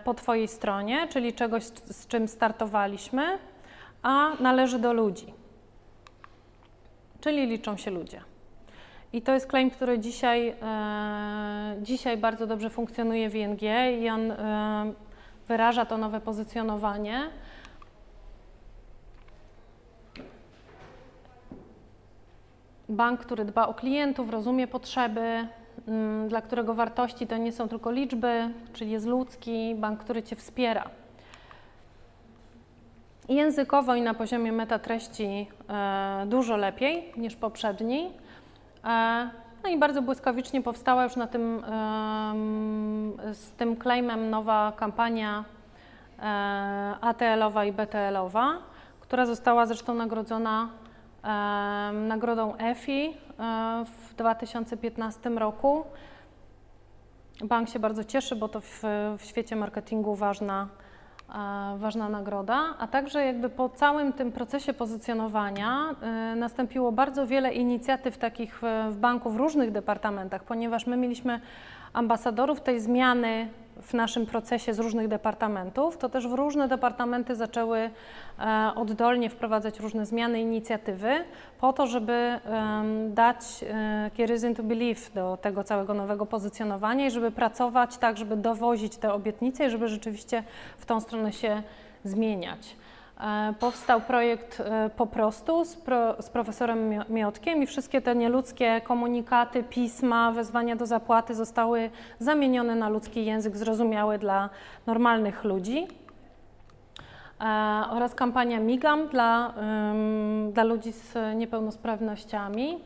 [0.04, 3.38] po Twojej stronie, czyli czegoś, z czym startowaliśmy,
[4.02, 5.34] a należy do ludzi.
[7.20, 8.20] Czyli liczą się ludzie.
[9.12, 13.62] I to jest claim, który dzisiaj, e, dzisiaj bardzo dobrze funkcjonuje w ING
[14.02, 14.92] i on e,
[15.48, 17.30] wyraża to nowe pozycjonowanie.
[22.88, 25.46] Bank, który dba o klientów, rozumie potrzeby,
[25.88, 30.36] mm, dla którego wartości to nie są tylko liczby, czyli jest ludzki, bank, który Cię
[30.36, 30.84] wspiera.
[33.28, 38.10] Językowo i na poziomie metatreści e, dużo lepiej niż poprzedni.
[38.84, 39.30] E,
[39.64, 41.62] no i bardzo błyskawicznie powstała już na tym,
[43.32, 45.44] z tym claimem nowa kampania
[46.18, 46.22] e,
[47.00, 48.58] ATL-owa i BTL-owa,
[49.00, 50.68] która została zresztą nagrodzona
[51.92, 53.06] nagrodą EFI
[53.38, 55.84] e, w 2015 roku.
[57.44, 58.82] Bank się bardzo cieszy, bo to w,
[59.18, 60.68] w świecie marketingu ważna
[61.76, 65.94] ważna nagroda, a także jakby po całym tym procesie pozycjonowania
[66.32, 68.60] y, nastąpiło bardzo wiele inicjatyw takich
[68.90, 71.40] w banku w różnych departamentach, ponieważ my mieliśmy
[71.92, 73.48] ambasadorów tej zmiany
[73.82, 77.78] w naszym procesie z różnych departamentów, to też w różne departamenty zaczęły
[78.38, 81.24] e, oddolnie wprowadzać różne zmiany, inicjatywy
[81.60, 82.40] po to, żeby
[83.08, 83.64] dać
[84.16, 88.96] key reason to believe do tego całego nowego pozycjonowania i żeby pracować tak, żeby dowozić
[88.96, 90.42] te obietnice i żeby rzeczywiście
[90.78, 91.62] w tą stronę się
[92.04, 92.76] zmieniać.
[93.20, 98.80] E, powstał projekt e, po prostu z, pro, z, profesorem Miotkiem i wszystkie te nieludzkie
[98.80, 104.50] komunikaty, pisma, wezwania do zapłaty zostały zamienione na ludzki język zrozumiały dla
[104.86, 105.86] normalnych ludzi.
[107.40, 107.44] E,
[107.90, 109.54] oraz kampania Migam dla,
[110.52, 112.78] dla ludzi z niepełnosprawnościami,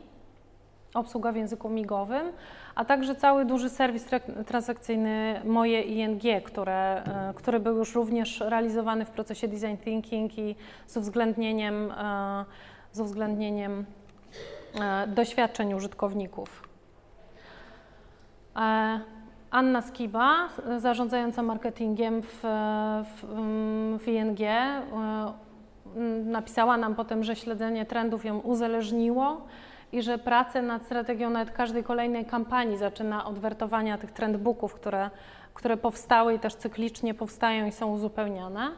[0.93, 2.31] obsługa w języku migowym
[2.75, 4.05] a także cały duży serwis
[4.45, 10.55] transakcyjny Moje ING, które, e, który był już również realizowany w procesie design thinking i
[10.87, 12.45] z uwzględnieniem, e,
[12.91, 13.85] z uwzględnieniem
[14.81, 16.67] e, doświadczeń użytkowników.
[19.51, 22.39] Anna Skiba, zarządzająca marketingiem w,
[23.03, 23.25] w,
[24.03, 24.39] w ING,
[26.25, 29.41] napisała nam potem, że śledzenie trendów ją uzależniło
[29.91, 35.09] i że pracę nad strategią nawet każdej kolejnej kampanii zaczyna od wertowania tych trendbooków, które,
[35.53, 38.71] które powstały i też cyklicznie powstają i są uzupełniane.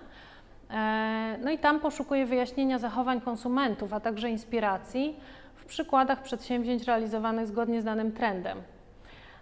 [0.70, 5.20] E, no i tam poszukuje wyjaśnienia zachowań konsumentów, a także inspiracji
[5.56, 8.58] w przykładach przedsięwzięć realizowanych zgodnie z danym trendem.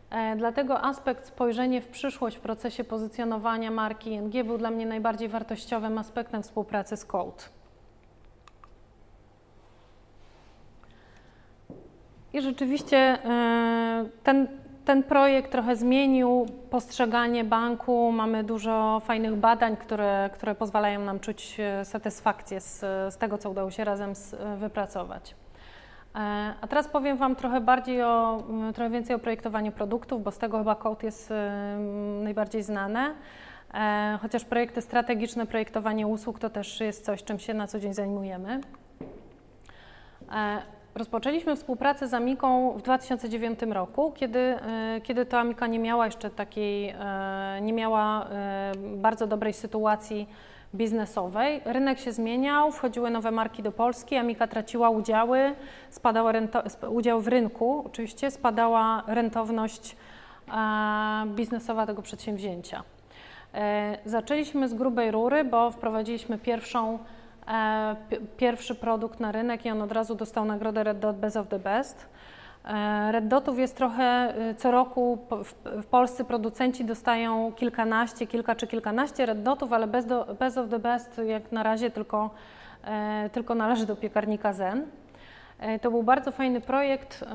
[0.10, 5.30] E, dlatego aspekt spojrzenie w przyszłość w procesie pozycjonowania marki ING był dla mnie najbardziej
[5.30, 7.61] wartościowym aspektem współpracy z Code.
[12.34, 14.48] I rzeczywiście e, ten,
[14.86, 18.12] ten projekt trochę zmienił postrzeganie banku.
[18.12, 22.80] Mamy dużo fajnych badań, które, które pozwalają nam czuć e, satysfakcję z,
[23.14, 25.36] z tego, co udało się razem z, wypracować.
[26.16, 26.20] E,
[26.62, 28.44] a teraz powiem Wam trochę bardziej o,
[28.76, 31.34] trochę więcej o projektowaniu produktów, bo z tego chyba Code jest
[32.24, 33.16] najbardziej znane.
[34.22, 38.62] Chociaż projekty strategiczne, projektowanie usług to też jest coś, czym się na co dzień zajmujemy.
[40.96, 46.30] Rozpoczęliśmy współpracę z Amiką w 2009 roku, kiedy, e, kiedy to Amika nie miała jeszcze
[46.30, 50.30] takiej, e, nie miała e, bardzo dobrej sytuacji
[50.76, 51.62] biznesowej.
[51.66, 55.54] Rynek się zmieniał, wchodziły nowe marki do Polski, Amika traciła udziały,
[55.90, 59.96] spadała rento, udział w rynku, oczywiście spadała rentowność
[61.26, 62.84] biznesowa tego przedsięwzięcia.
[64.06, 67.00] Zaczęliśmy z grubej rury, bo wprowadziliśmy pierwszą
[68.38, 71.60] pierwszy produkt na rynek i on od razu dostał nagrodę Red Dot Best of the
[71.60, 72.10] Best.
[72.66, 75.18] E, Red Dotów jest trochę, y, co roku
[75.66, 79.88] w Polsce producenci dostają kilkanaście, kilka czy kilkanaście Red Dotów, ale
[80.40, 82.30] best of the Best jak na razie tylko,
[82.84, 84.86] e, tylko należy do piekarnika Zen.
[85.82, 87.26] To był bardzo fajny projekt,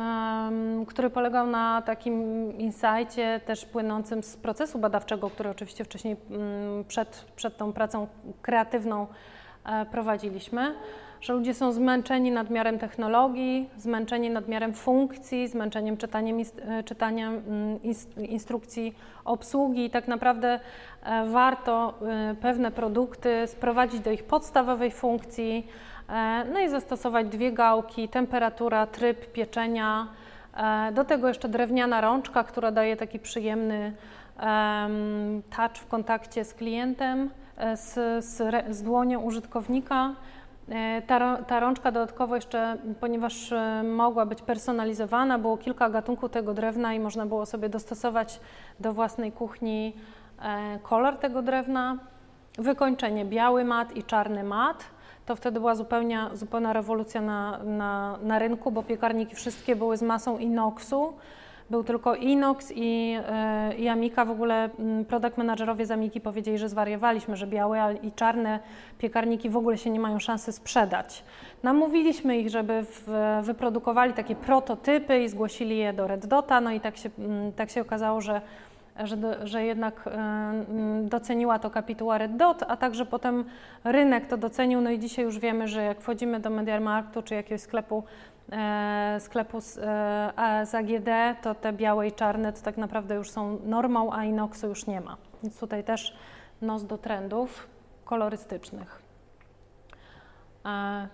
[0.86, 2.12] który polegał na takim
[2.58, 8.06] insightie też płynącym z procesu badawczego, który oczywiście wcześniej mm, przed, przed tą pracą
[8.42, 9.06] kreatywną
[9.90, 10.74] prowadziliśmy
[11.20, 17.78] że ludzie są zmęczeni nadmiarem technologii, zmęczeni nadmiarem funkcji, zmęczeniem czytaniem, e, czytaniem mm,
[18.28, 18.94] instrukcji
[19.24, 19.84] obsługi.
[19.84, 20.60] I tak naprawdę
[21.04, 25.66] e, warto e, pewne produkty sprowadzić do ich podstawowej funkcji,
[26.52, 30.08] no i zastosować dwie gałki, temperatura, tryb pieczenia,
[30.92, 33.92] do tego jeszcze drewniana rączka, która daje taki przyjemny
[35.56, 37.30] touch w kontakcie z klientem,
[37.76, 40.14] z, z, z dłonią użytkownika.
[40.68, 46.54] E, ta, ta rączka dodatkowo jeszcze, ponieważ e, mogła być personalizowana, było kilka gatunków tego
[46.54, 48.40] drewna i można było sobie dostosować
[48.80, 49.92] do własnej kuchni
[50.42, 51.98] e, kolor tego drewna.
[52.58, 54.84] Wykończenie biały mat i czarny mat.
[55.26, 60.02] To wtedy była zupełnie, zupełna rewolucja na, na, na rynku, bo piekarniki wszystkie były z
[60.02, 61.12] masą inoxu
[61.70, 64.24] był tylko Inox i, e, i Amika.
[64.24, 68.58] W ogóle mm, product managerowie z Amiki powiedzieli, że zwariowaliśmy, że białe i czarne
[68.98, 71.24] piekarniki w ogóle się nie mają szansy sprzedać.
[71.62, 76.80] Namówiliśmy ich, żeby w, wyprodukowali takie prototypy i zgłosili je do Red Dota, no i
[76.80, 78.40] tak się, mm, tak się okazało, że
[79.04, 83.44] że, że, jednak e, mm, doceniła to kapituła Red Dot, a także potem
[83.84, 84.80] rynek to docenił.
[84.80, 88.04] No i dzisiaj już wiemy, że jak wchodzimy do Mediamarktu czy jakiegoś sklepu
[89.18, 93.58] sklepu z, e, z AGD, to te białe i czarne to tak naprawdę już są
[93.64, 95.16] normą, a inoxu już nie ma.
[95.42, 96.16] Więc tutaj też
[96.62, 97.66] nos do trendów
[98.04, 99.02] kolorystycznych.
[100.66, 101.08] E,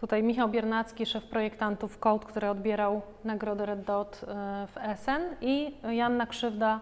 [0.00, 4.24] tutaj Michał Biernacki, szef projektantów Code, który odbierał nagrodę Red Dot
[4.66, 6.80] w Essen i Janna Krzywda,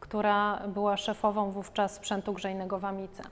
[0.00, 3.22] która była szefową wówczas sprzętu grzejnego w Amice.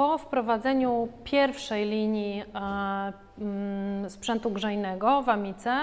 [0.00, 5.76] Po wprowadzeniu pierwszej linii e, mm, sprzętu grzejnego w Amice,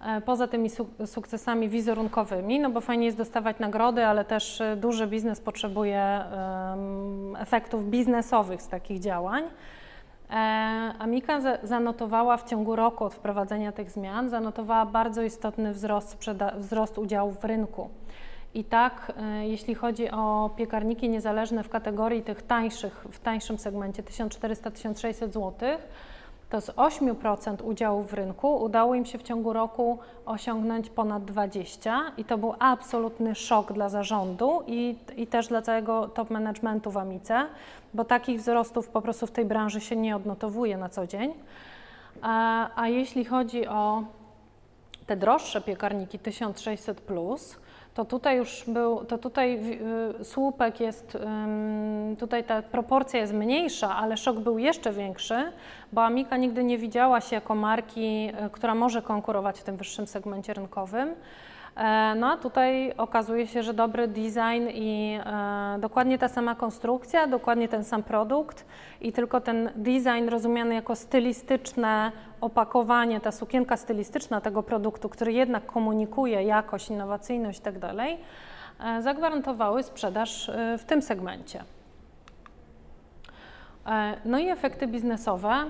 [0.00, 0.70] e, poza tymi
[1.06, 6.24] sukcesami wizerunkowymi, no bo fajnie jest dostawać nagrody, ale też e, duży biznes potrzebuje
[7.38, 9.44] efektów biznesowych z takich działań.
[10.98, 16.18] Amika zanotowała w ciągu roku od wprowadzenia tych zmian, zanotowała bardzo istotny wzrost,
[16.58, 17.90] wzrost udziału w rynku.
[18.54, 24.02] I tak, e, jeśli chodzi o piekarniki niezależne w kategorii tych tańszych, w tańszym segmencie
[24.02, 25.52] 1400-1600 zł,
[26.50, 31.90] to z 8% udziału w rynku udało im się w ciągu roku osiągnąć ponad 20%
[32.16, 36.96] i to był absolutny szok dla zarządu i, i też dla całego top managementu w
[36.96, 37.46] Amice,
[37.94, 41.34] bo takich wzrostów po prostu w tej branży się nie odnotowuje na co dzień.
[42.22, 44.02] A, a jeśli chodzi o
[45.06, 47.56] te droższe piekarniki 1600, plus,
[47.98, 49.60] to tutaj już był, to tutaj
[50.20, 51.18] y, słupek jest,
[52.18, 55.52] tutaj ta proporcja jest mniejsza, ale szok był jeszcze większy,
[55.92, 60.06] bo Amika nigdy nie widziała się jako marki, y, która może konkurować w tym wyższym
[60.06, 61.14] segmencie rynkowym.
[61.78, 67.26] E, no a tutaj okazuje się, że dobry design i e, dokładnie ta sama konstrukcja,
[67.26, 68.66] dokładnie ten sam produkt
[69.00, 75.66] i tylko ten design rozumiany jako stylistyczne opakowanie, ta sukienka stylistyczna tego produktu, który jednak
[75.66, 77.98] komunikuje jakość, innowacyjność itd., tak
[78.86, 81.64] e, zagwarantowały sprzedaż w tym segmencie.
[84.24, 85.64] No i efekty biznesowe.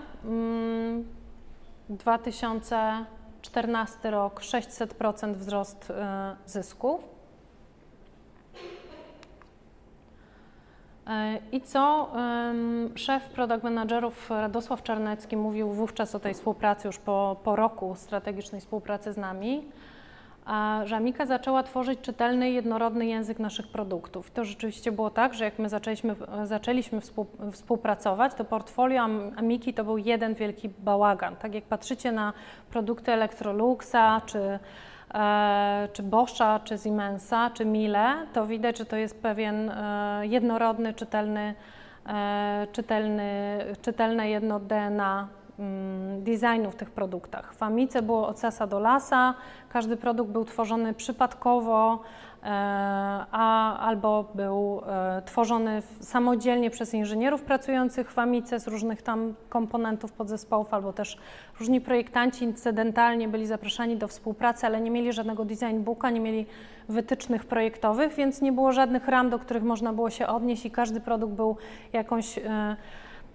[1.88, 3.04] 2000 mm,
[3.42, 7.00] 14 rok 600% wzrost e, zysku.
[11.06, 12.12] E, I co
[12.94, 18.60] szef product managerów Radosław Czarnecki mówił wówczas o tej współpracy już po, po roku strategicznej
[18.60, 19.64] współpracy z nami,
[20.84, 24.30] że Amika zaczęła tworzyć czytelny jednorodny język naszych produktów.
[24.30, 27.00] To rzeczywiście było tak, że jak my zaczęliśmy, zaczęliśmy
[27.52, 29.02] współpracować, to portfolio
[29.36, 31.36] Amiki to był jeden wielki bałagan.
[31.36, 32.32] Tak jak patrzycie na
[32.70, 34.58] produkty Electroluxa, czy,
[35.14, 40.94] e, czy Boscha, czy Siemensa, czy Miele, to widać, że to jest pewien e, jednorodny,
[40.94, 41.54] czytelny,
[42.06, 45.37] e, czytelny, czytelne jedno DNA
[46.18, 47.54] designu w tych produktach.
[47.54, 49.34] W Amice było od sasa do lasa,
[49.68, 52.02] każdy produkt był tworzony przypadkowo,
[52.42, 52.46] e,
[53.30, 60.12] a, albo był e, tworzony samodzielnie przez inżynierów pracujących w Amice z różnych tam komponentów
[60.12, 61.18] podzespołów, albo też
[61.60, 66.46] różni projektanci incydentalnie byli zapraszani do współpracy, ale nie mieli żadnego design booka, nie mieli
[66.88, 71.00] wytycznych projektowych, więc nie było żadnych ram, do których można było się odnieść i każdy
[71.00, 71.56] produkt był
[71.92, 72.76] jakąś e,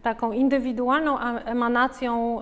[0.04, 2.42] taką indywidualną emanacją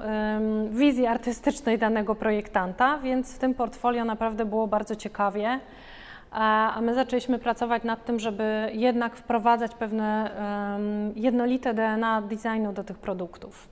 [0.70, 5.60] wizji artystycznej danego projektanta, więc w tym portfolio naprawdę było bardzo ciekawie.
[6.32, 10.32] a my zaczęliśmy pracować nad tym, żeby jednak wprowadzać pewne
[11.16, 13.70] jednolite DNA designu do tych produktów.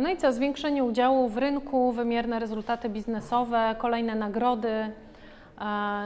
[0.00, 4.92] No i co, zwiększenie udziału w rynku, wymierne rezultaty biznesowe, kolejne nagrody,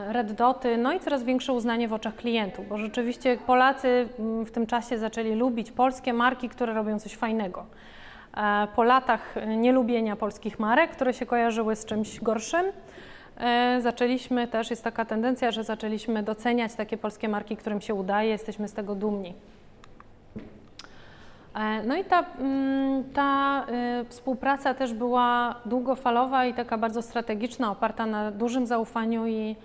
[0.09, 4.51] red doty, no i coraz większe uznanie w oczach klientów, bo rzeczywiście Polacy mm, w
[4.51, 7.67] tym czasie zaczęli lubić polskie marki, które robią coś fajnego.
[8.77, 12.67] Po latach nielubienia polskich marek, które się kojarzyły z czymś gorszym,
[13.39, 18.31] e, zaczęliśmy też, jest taka tendencja, że zaczęliśmy doceniać takie polskie marki, którym się udaje,
[18.31, 19.35] jesteśmy z tego dumni.
[21.55, 23.65] E, no i ta, mm, ta
[24.01, 29.57] y, współpraca też była długofalowa i taka bardzo strategiczna, oparta na dużym zaufaniu i,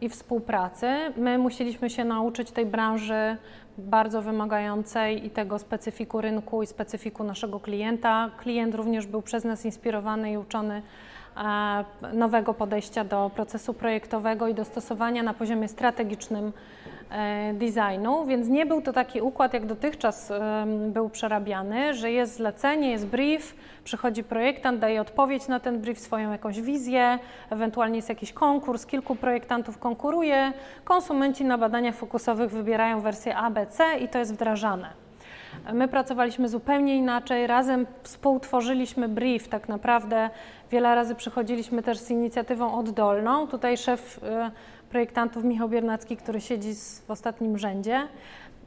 [0.00, 0.86] i współpracy.
[1.16, 3.36] My musieliśmy się nauczyć tej branży
[3.78, 8.30] bardzo wymagającej i tego specyfiku rynku i specyfiku naszego klienta.
[8.38, 10.82] Klient również był przez nas inspirowany i uczony
[12.12, 16.52] nowego podejścia do procesu projektowego i dostosowania na poziomie strategicznym
[17.10, 20.32] E, designu, więc nie był to taki układ, jak dotychczas
[20.88, 26.32] był przerabiany, że jest zlecenie, jest brief, przychodzi projektant, daje odpowiedź na ten brief, swoją
[26.32, 27.18] jakąś wizję,
[27.50, 30.52] ewentualnie jest jakiś konkurs, kilku projektantów konkuruje,
[30.84, 35.05] konsumenci na badaniach fokusowych wybierają wersję A, B, C i to jest wdrażane.
[35.72, 40.30] My pracowaliśmy zupełnie inaczej, razem współtworzyliśmy brief, tak naprawdę
[40.70, 43.46] wiele razy przychodziliśmy też z inicjatywą oddolną.
[43.46, 44.50] Tutaj szef e,
[44.90, 46.74] projektantów Michał Biernacki, który siedzi
[47.06, 48.08] w ostatnim rzędzie.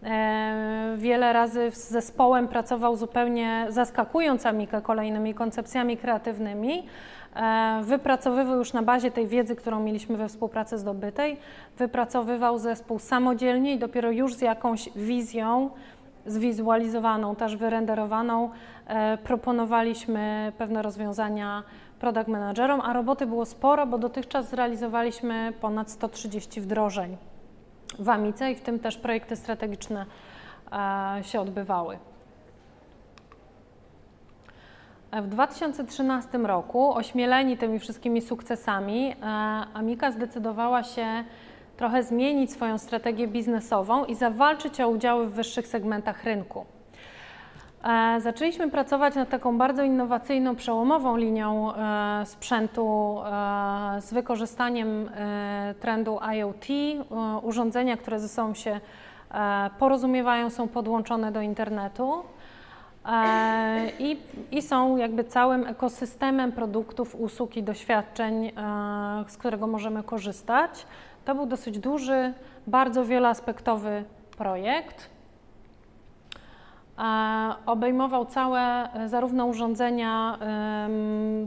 [0.04, 6.84] E, wiele razy z zespołem pracował zupełnie zaskakując Amikę kolejnymi koncepcjami kreatywnymi.
[7.36, 11.38] E, wypracowywał już na bazie tej wiedzy, którą mieliśmy we współpracy zdobytej,
[11.78, 15.70] wypracowywał zespół samodzielnie i dopiero już z jakąś wizją
[16.32, 18.50] zwizualizowaną, też wyrenderowaną,
[18.88, 21.64] e, proponowaliśmy pewne rozwiązania
[22.00, 27.18] product managerom, a roboty było sporo, bo dotychczas zrealizowaliśmy ponad 130 wdrożeń
[28.00, 30.06] w Amice i w tym też projekty strategiczne
[30.72, 31.98] e, się odbywały.
[35.12, 39.26] W 2013 roku, ośmieleni tymi wszystkimi sukcesami, e,
[39.74, 41.24] Amika zdecydowała się
[41.80, 46.66] trochę zmienić swoją strategię biznesową i zawalczyć o udziały w wyższych segmentach rynku.
[47.84, 55.10] E, zaczęliśmy pracować nad taką bardzo innowacyjną, przełomową linią e, sprzętu e, z wykorzystaniem
[55.80, 56.66] trendu IoT.
[57.42, 58.80] Urządzenia, które ze sobą się
[59.80, 62.24] porozumiewają, są podłączone do internetu.
[64.00, 64.18] I,
[64.52, 68.52] I, są jakby całym ekosystemem produktów, usług i doświadczeń,
[69.28, 70.86] z którego możemy korzystać.
[71.30, 72.34] To był dosyć duży,
[72.68, 74.04] bardzo wieloaspektowy
[74.38, 75.10] projekt
[77.66, 80.38] obejmował całe, zarówno urządzenia,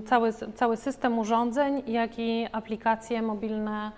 [0.07, 3.93] cały, cały system urządzeń, jak i aplikacje mobilne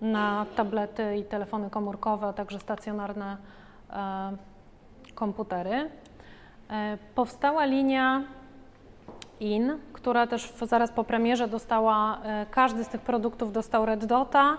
[0.00, 3.36] na tablety i telefony komórkowe, a także stacjonarne
[5.14, 5.90] komputery.
[6.70, 8.22] E, powstała linia
[9.40, 14.56] IN, która też zaraz po premierze dostała, e, każdy z tych produktów dostał Red Dota,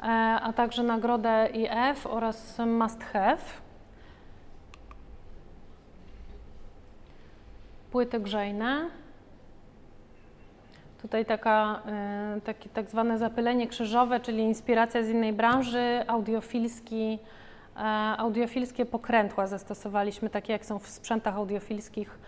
[0.00, 0.06] e,
[0.42, 3.38] a także nagrodę IF oraz Must Have.
[7.90, 8.90] płyty grzejne.
[11.02, 11.82] Tutaj taka,
[12.44, 17.18] takie tak zwane zapylenie krzyżowe, czyli inspiracja z innej branży, audiofilski,
[17.76, 17.80] e,
[18.18, 22.18] audiofilskie pokrętła zastosowaliśmy, takie jak są w sprzętach audiofilskich,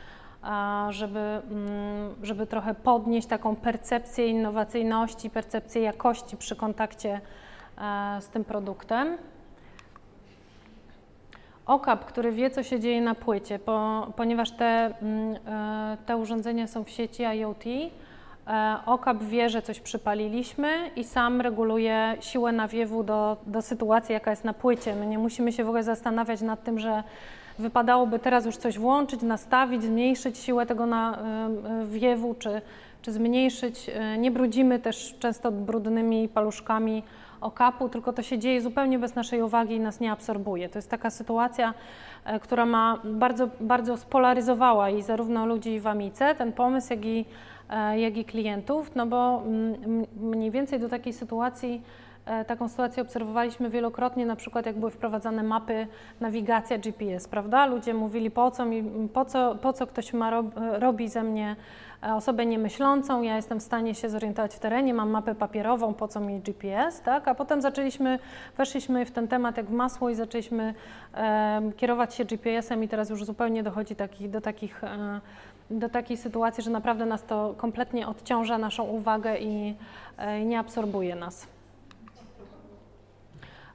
[0.91, 7.21] żeby, mm, żeby trochę podnieść taką percepcję innowacyjności, percepcję jakości przy kontakcie
[7.79, 9.19] e, z tym produktem.
[11.67, 13.59] OKAP, który wie, co się dzieje na płycie,
[14.17, 14.65] ponieważ te,
[15.03, 21.05] mm, e, te urządzenia są w sieci IoT, e, OKAP wie, że coś przypaliliśmy i
[21.05, 24.95] sam reguluje siłę nawiewu do, do sytuacji, jaka jest na płycie.
[24.95, 27.03] My nie musimy się w ogóle zastanawiać nad tym, że
[27.59, 32.61] wypadałoby teraz już coś włączyć, nastawić, zmniejszyć siłę tego nawiewu, czy,
[33.03, 33.91] czy zmniejszyć.
[33.95, 37.03] E, nie brudzimy też często brudnymi paluszkami
[37.41, 40.69] okapu, tylko to się dzieje zupełnie bez naszej uwagi i nas nie absorbuje.
[40.69, 41.75] To jest taka sytuacja,
[42.25, 47.25] e, która ma bardzo, bardzo spolaryzowała i zarówno ludzi w Amice, ten pomysł, jak i,
[47.71, 49.43] e, jak i klientów, no bo
[50.21, 52.06] mniej więcej do takiej sytuacji E,
[52.47, 55.87] taką sytuację obserwowaliśmy wielokrotnie, na przykład jak były wprowadzane mapy
[56.21, 57.67] nawigacja GPS, prawda?
[57.67, 61.57] Ludzie mówili, po co, mi, po co, po co ktoś ma rob, robi ze mnie
[62.03, 66.09] e, osobę niemyślącą, ja jestem w stanie się zorientować w terenie, mam mapę papierową, po
[66.09, 67.29] co mi GPS, tak?
[67.29, 68.19] A potem zaczęliśmy,
[68.57, 70.75] weszliśmy w ten temat jak w masło i zaczęliśmy
[71.15, 75.21] e, kierować się GPS-em i teraz już zupełnie dochodzi taki, do takich e,
[75.71, 79.75] do takiej sytuacji, że naprawdę nas to kompletnie odciąża naszą uwagę i,
[80.43, 81.56] i nie absorbuje nas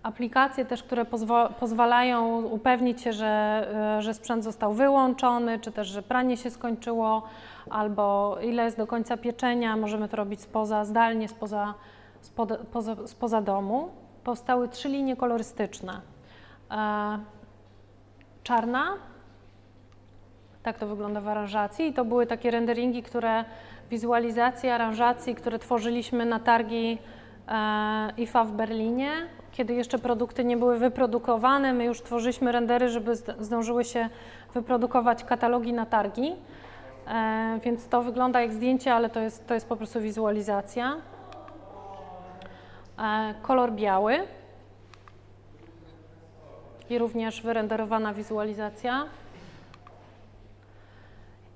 [0.04, 1.06] aplikacje też, które
[1.60, 7.24] pozwalają upewnić się, że, e, że sprzęt został wyłączony, czy też, że pranie się skończyło,
[7.70, 11.74] albo ile jest do końca pieczenia, możemy to robić spoza, zdalnie, spoza,
[12.22, 13.90] spoza, poza, spoza domu.
[14.24, 16.02] Powstały trzy linie kolorystyczne.
[16.72, 17.20] E,
[18.44, 18.94] czarna,
[20.64, 23.46] tak to wygląda w aranżacji i to były takie renderingi, które,
[23.90, 26.98] wizualizacje aranżacji, które tworzyliśmy na targi
[27.48, 29.12] e, IFA w Berlinie
[29.52, 34.10] kiedy jeszcze produkty nie były wyprodukowane, my już tworzyliśmy rendery, żeby zdążyły się
[34.54, 36.36] wyprodukować katalogi na targi.
[37.08, 40.96] E, więc to wygląda jak zdjęcie, ale to jest, to jest po prostu wizualizacja.
[43.00, 44.20] E, kolor biały
[46.90, 49.06] i również wyrenderowana wizualizacja.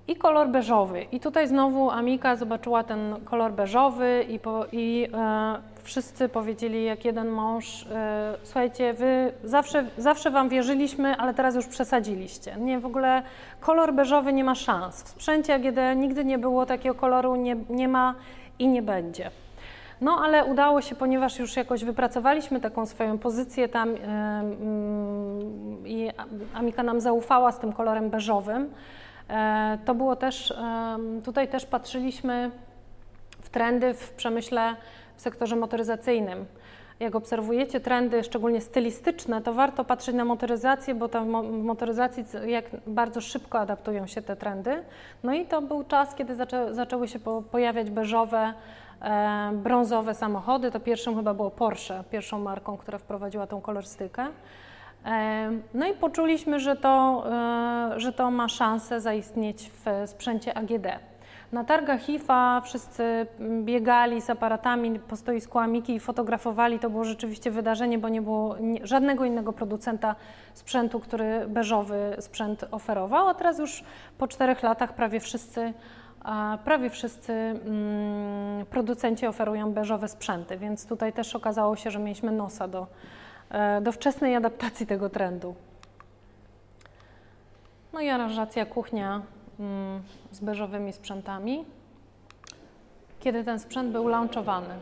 [0.08, 1.04] I kolor beżowy.
[1.04, 7.05] I tutaj znowu Amika zobaczyła ten kolor beżowy i, po, i e, wszyscy powiedzieli jak
[7.05, 12.55] jeden mąż, e, słuchajcie, wy zawsze, zawsze wam wierzyliśmy, ale teraz już przesadziliście.
[12.59, 13.23] Nie, w ogóle
[13.59, 15.03] kolor beżowy nie ma szans.
[15.03, 18.15] W sprzęcie AGD nigdy nie było takiego koloru, nie, nie ma
[18.59, 19.31] i nie będzie.
[20.01, 23.99] No ale udało się, ponieważ już jakoś wypracowaliśmy taką swoją pozycję tam yy,
[25.83, 26.11] yy, i
[26.53, 28.73] Amika nam zaufała z tym kolorem beżowym,
[29.29, 30.53] e, to było też,
[31.23, 32.51] tutaj też patrzyliśmy
[33.41, 34.75] w trendy w przemyśle
[35.16, 36.45] w sektorze motoryzacyjnym.
[36.99, 41.26] Jak obserwujecie trendy, szczególnie stylistyczne, to warto patrzeć na motoryzację, bo tam
[41.61, 44.84] w motoryzacji jak bardzo szybko adaptują się te trendy.
[45.24, 48.53] No i to był czas, kiedy zaczę, zaczęły się po, pojawiać beżowe,
[49.01, 50.72] e, brązowe samochody.
[50.72, 54.28] To pierwszym chyba było Porsche, pierwszą marką, która wprowadziła tą kolorystykę.
[55.05, 57.24] E, no i poczuliśmy, że to,
[57.95, 60.88] e, że to ma szansę zaistnieć w sprzęcie AGD.
[61.52, 63.28] Na targach IFA wszyscy
[63.64, 66.80] biegali z aparatami po stoisku Amiki i fotografowali.
[66.80, 70.16] To było rzeczywiście wydarzenie, bo nie było żadnego innego producenta
[70.54, 73.28] sprzętu, który beżowy sprzęt oferował.
[73.28, 73.84] A teraz już
[74.18, 75.74] po czterech latach prawie wszyscy
[76.64, 82.68] prawie wszyscy mm, producenci oferują beżowe sprzęty, więc tutaj też okazało się, że mieliśmy nosa
[82.68, 82.88] do,
[83.50, 85.56] e, do wczesnej adaptacji tego trendu.
[87.93, 89.22] No i aranżacja kuchnia
[90.32, 91.66] z beżowymi sprzętami,
[93.20, 94.76] kiedy ten sprzęt był launchowany.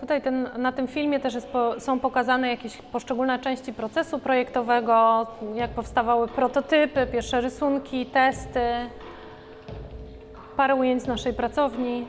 [0.00, 5.70] Tutaj ten, na tym filmie też po, są pokazane jakieś poszczególne części procesu projektowego, jak
[5.70, 8.60] powstawały prototypy, pierwsze rysunki, testy,
[10.56, 12.06] parę ujęć z naszej pracowni.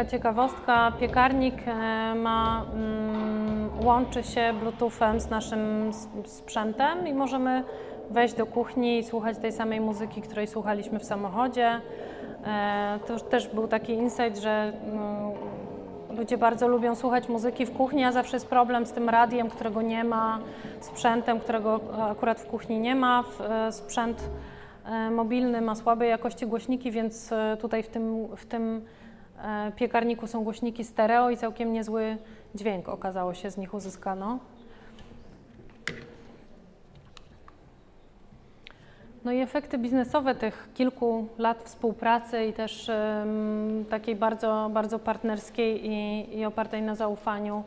[0.00, 5.90] Taka ciekawostka, piekarnik e, ma, mm, łączy się bluetoothem z naszym
[6.24, 7.64] sprzętem i możemy
[8.10, 11.80] wejść do kuchni i słuchać tej samej muzyki, której słuchaliśmy w samochodzie.
[12.46, 15.32] E, to też był taki insight, że no,
[16.16, 19.82] Ludzie bardzo lubią słuchać muzyki w kuchni, a zawsze jest problem z tym radiem, którego
[19.82, 20.38] nie ma,
[20.80, 21.80] sprzętem, którego
[22.10, 23.24] akurat w kuchni nie ma.
[23.50, 24.30] E, sprzęt
[25.10, 27.30] mobilny ma słabej jakości głośniki, więc
[27.60, 28.84] tutaj w tym, w tym
[29.76, 32.16] piekarniku są głośniki stereo i całkiem niezły
[32.54, 34.38] dźwięk okazało się z nich uzyskano.
[39.24, 45.86] No i efekty biznesowe tych kilku lat współpracy i też um, takiej bardzo, bardzo partnerskiej
[45.86, 47.64] i, i, opartej na zaufaniu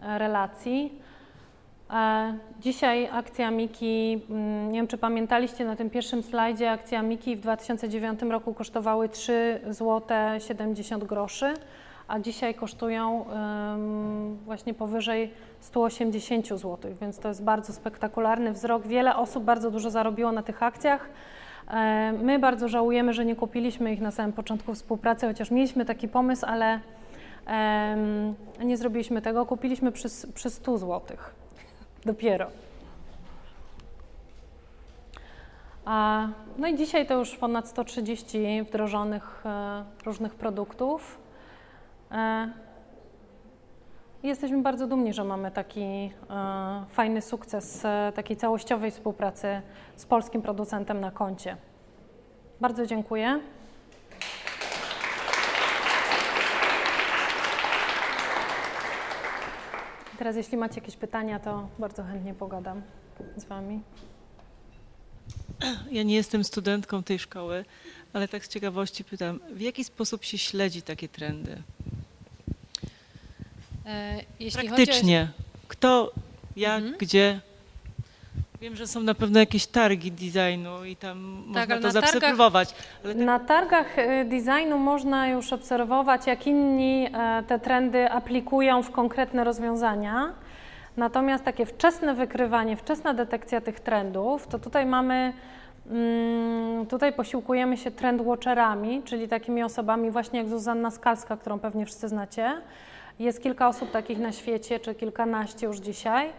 [0.00, 1.05] relacji.
[2.60, 7.40] Dzisiaj akcja Miki, mm, nie wiem czy pamiętaliście na tym pierwszym slajdzie, akcja Miki w
[7.40, 10.02] 2009 roku kosztowały 3 zł
[10.38, 11.54] 70 groszy,
[12.08, 13.24] a dzisiaj kosztują
[14.44, 18.86] właśnie powyżej 180 zł, więc to jest bardzo spektakularny wzrok.
[18.86, 21.08] Wiele osób bardzo dużo zarobiło na tych akcjach.
[21.68, 26.08] E, my bardzo żałujemy, że nie kupiliśmy ich na samym początku współpracy, chociaż mieliśmy taki
[26.08, 26.80] pomysł, ale
[28.64, 29.46] nie zrobiliśmy tego.
[29.46, 31.16] Kupiliśmy przy, przy 100 zł.
[32.06, 32.46] Dopiero.
[35.84, 36.28] A,
[36.58, 41.18] no i dzisiaj to już ponad 130 wdrożonych e, różnych produktów.
[42.12, 42.50] E,
[44.22, 46.10] jesteśmy bardzo dumni, że mamy taki e,
[46.88, 47.82] fajny sukces
[48.14, 49.62] takiej całościowej współpracy
[49.96, 51.56] z polskim producentem na koncie.
[52.60, 53.40] Bardzo dziękuję.
[60.18, 62.82] Teraz jeśli macie jakieś pytania, to bardzo chętnie pogadam
[63.36, 63.80] z Wami.
[65.90, 67.64] Ja nie jestem studentką tej szkoły,
[68.12, 71.62] ale tak z ciekawości pytam, w jaki sposób się śledzi takie trendy?
[73.86, 75.28] E, jeśli Praktycznie.
[75.38, 75.42] O...
[75.68, 76.12] Kto,
[76.56, 76.98] jak, mhm.
[76.98, 77.40] gdzie?
[78.60, 82.74] Wiem, że są na pewno jakieś targi designu i tam tak, można to zaobserwować.
[83.14, 89.44] Na targach y, designu można już obserwować, jak inni e, te trendy aplikują w konkretne
[89.44, 90.32] rozwiązania.
[90.96, 95.32] Natomiast takie wczesne wykrywanie, wczesna detekcja tych trendów, to tutaj mamy,
[95.90, 102.08] mm, tutaj posiłkujemy się trendwatcherami, czyli takimi osobami właśnie jak Zuzanna Skalska, którą pewnie wszyscy
[102.08, 102.52] znacie.
[103.18, 106.32] Jest kilka osób takich na świecie, czy kilkanaście już dzisiaj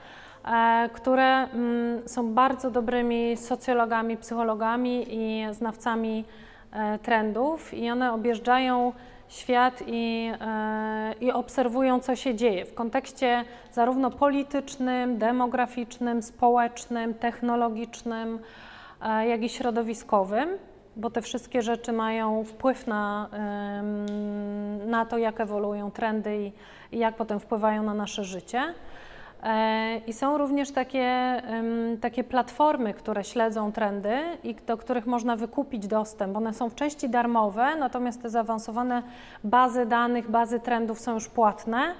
[0.93, 6.25] które mm, są bardzo dobrymi socjologami, psychologami i znawcami
[6.71, 8.93] e, trendów i one objeżdżają
[9.27, 18.39] świat i, e, i obserwują, co się dzieje w kontekście zarówno politycznym, demograficznym, społecznym, technologicznym,
[19.27, 20.49] jak i środowiskowym,
[20.95, 23.29] bo te wszystkie rzeczy mają wpływ na,
[24.85, 26.51] na to, jak ewoluują trendy i,
[26.95, 28.73] i jak potem wpływają na nasze życie.
[29.47, 31.41] E, I są również takie,
[32.01, 36.37] takie platformy, które śledzą trendy i do których można wykupić dostęp.
[36.37, 39.03] One są w części darmowe, natomiast te zaawansowane
[39.43, 41.93] bazy danych, bazy trendów są już płatne.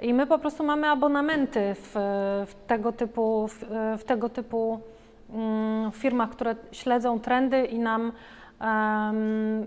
[0.00, 1.90] I my po prostu mamy abonamenty w,
[2.46, 3.64] w tego typu, w,
[3.98, 4.80] w tego typu
[5.32, 8.12] um, firmach, które śledzą trendy i nam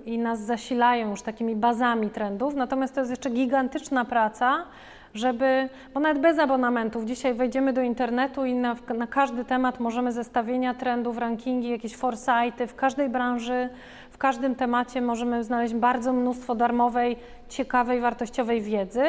[0.05, 2.55] i nas zasilają już takimi bazami trendów.
[2.55, 4.65] Natomiast to jest jeszcze gigantyczna praca
[5.13, 10.11] żeby, bo nawet bez abonamentów, dzisiaj wejdziemy do internetu i na, na każdy temat możemy
[10.11, 13.69] zestawienia trendów, rankingi, jakieś foresighty w każdej branży,
[14.11, 17.17] w każdym temacie możemy znaleźć bardzo mnóstwo darmowej,
[17.49, 19.03] ciekawej, wartościowej wiedzy.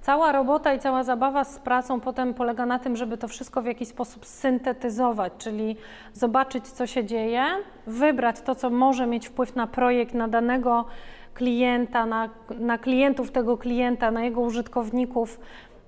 [0.00, 3.66] Cała robota i cała zabawa z pracą potem polega na tym, żeby to wszystko w
[3.66, 5.76] jakiś sposób syntetyzować, czyli
[6.12, 7.44] zobaczyć, co się dzieje,
[7.86, 10.84] wybrać to, co może mieć wpływ na projekt, na danego
[11.34, 15.40] klienta, na, na klientów tego klienta, na jego użytkowników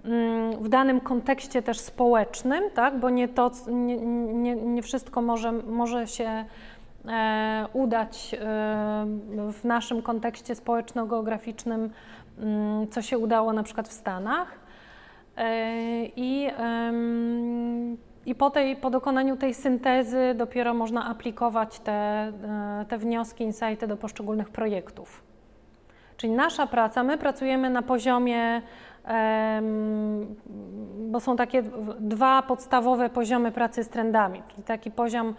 [0.04, 3.00] mm, w danym kontekście też społecznym, tak?
[3.00, 6.44] bo nie, to, nie, nie, nie wszystko może, może się
[7.08, 8.38] e, udać e,
[9.52, 11.90] w naszym kontekście społeczno-geograficznym,
[12.38, 14.58] mm, co się udało na przykład w Stanach.
[15.36, 16.50] E, I,
[18.26, 22.32] i po, tej, po dokonaniu tej syntezy dopiero można aplikować te, e,
[22.88, 25.25] te wnioski, insighty do poszczególnych projektów.
[26.16, 28.62] Czyli nasza praca, my pracujemy na poziomie,
[30.98, 31.62] bo są takie
[32.00, 35.34] dwa podstawowe poziomy pracy z trendami, czyli taki poziom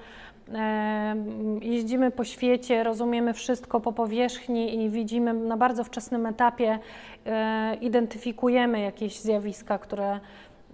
[1.61, 6.79] jeździmy po świecie, rozumiemy wszystko po powierzchni i widzimy na bardzo wczesnym etapie,
[7.25, 10.19] e, identyfikujemy jakieś zjawiska, które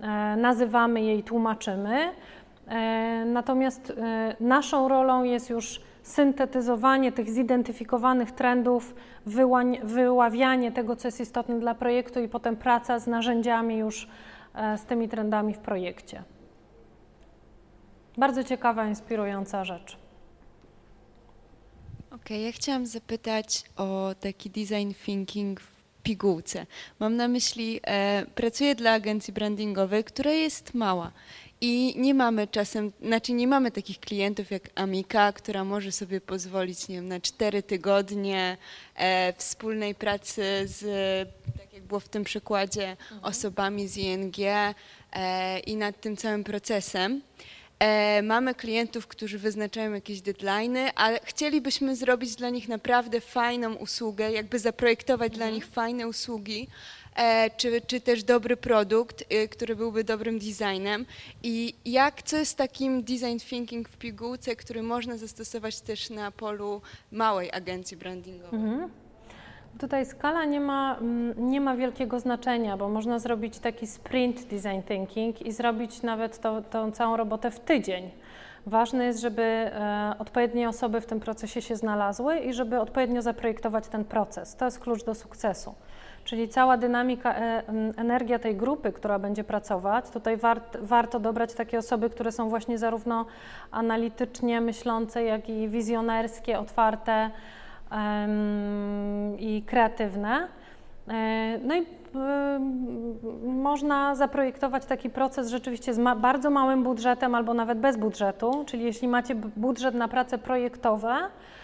[0.01, 2.12] e, nazywamy je i tłumaczymy.
[2.68, 3.93] E, natomiast
[4.39, 8.95] naszą rolą jest już syntetyzowanie tych zidentyfikowanych trendów,
[9.84, 14.08] wyławianie tego, co jest istotne dla projektu i potem praca z narzędziami już
[14.56, 16.24] e, z tymi trendami w projekcie.
[18.18, 19.97] Bardzo ciekawa, inspirująca rzecz.
[22.08, 26.66] Okej, okay, ja chciałam zapytać o taki design thinking w pigułce.
[26.99, 31.12] Mam na myśli, e, pracuję dla agencji brandingowej, która jest mała
[31.66, 36.88] i nie mamy czasem, znaczy nie mamy takich klientów jak Amika, która może sobie pozwolić,
[36.88, 38.57] nie wiem, na cztery tygodnie
[38.95, 40.80] e, wspólnej pracy z,
[41.57, 43.24] tak jak było w tym przykładzie, mhm.
[43.24, 47.22] osobami z ING e, i nad tym całym procesem.
[47.80, 54.32] E, mamy klientów, którzy wyznaczają jakieś deadlines, ale chcielibyśmy zrobić dla nich naprawdę fajną usługę,
[54.32, 55.39] jakby zaprojektować mhm.
[55.39, 56.68] dla nich fajne usługi,
[57.57, 61.05] czy, czy też dobry produkt, e, który byłby dobrym designem
[61.43, 66.82] i jak, co jest takim design thinking w pigułce, który można zastosować też na polu
[67.11, 68.59] małej agencji brandingowej.
[68.59, 68.89] Mhm.
[69.80, 70.99] Tutaj skala nie ma,
[71.38, 76.61] nie ma wielkiego znaczenia, bo można zrobić taki sprint design thinking i zrobić nawet to,
[76.61, 78.11] tą całą robotę w tydzień.
[78.66, 83.88] Ważne jest, żeby e, odpowiednie osoby w tym procesie się znalazły i żeby odpowiednio zaprojektować
[83.88, 84.55] ten proces.
[84.55, 85.76] To jest klucz do sukcesu.
[86.24, 87.63] Czyli cała dynamika, e,
[87.97, 92.78] energia tej grupy, która będzie pracować, tutaj wart, warto dobrać takie osoby, które są właśnie
[92.78, 93.26] zarówno
[93.71, 97.30] analitycznie myślące, jak i wizjonerskie, otwarte
[99.39, 100.47] i kreatywne.
[101.07, 101.86] E, no i
[103.45, 108.84] można zaprojektować taki proces rzeczywiście z ma bardzo małym budżetem albo nawet bez budżetu, czyli
[108.84, 111.62] jeśli macie budżet na prace projektowe, e,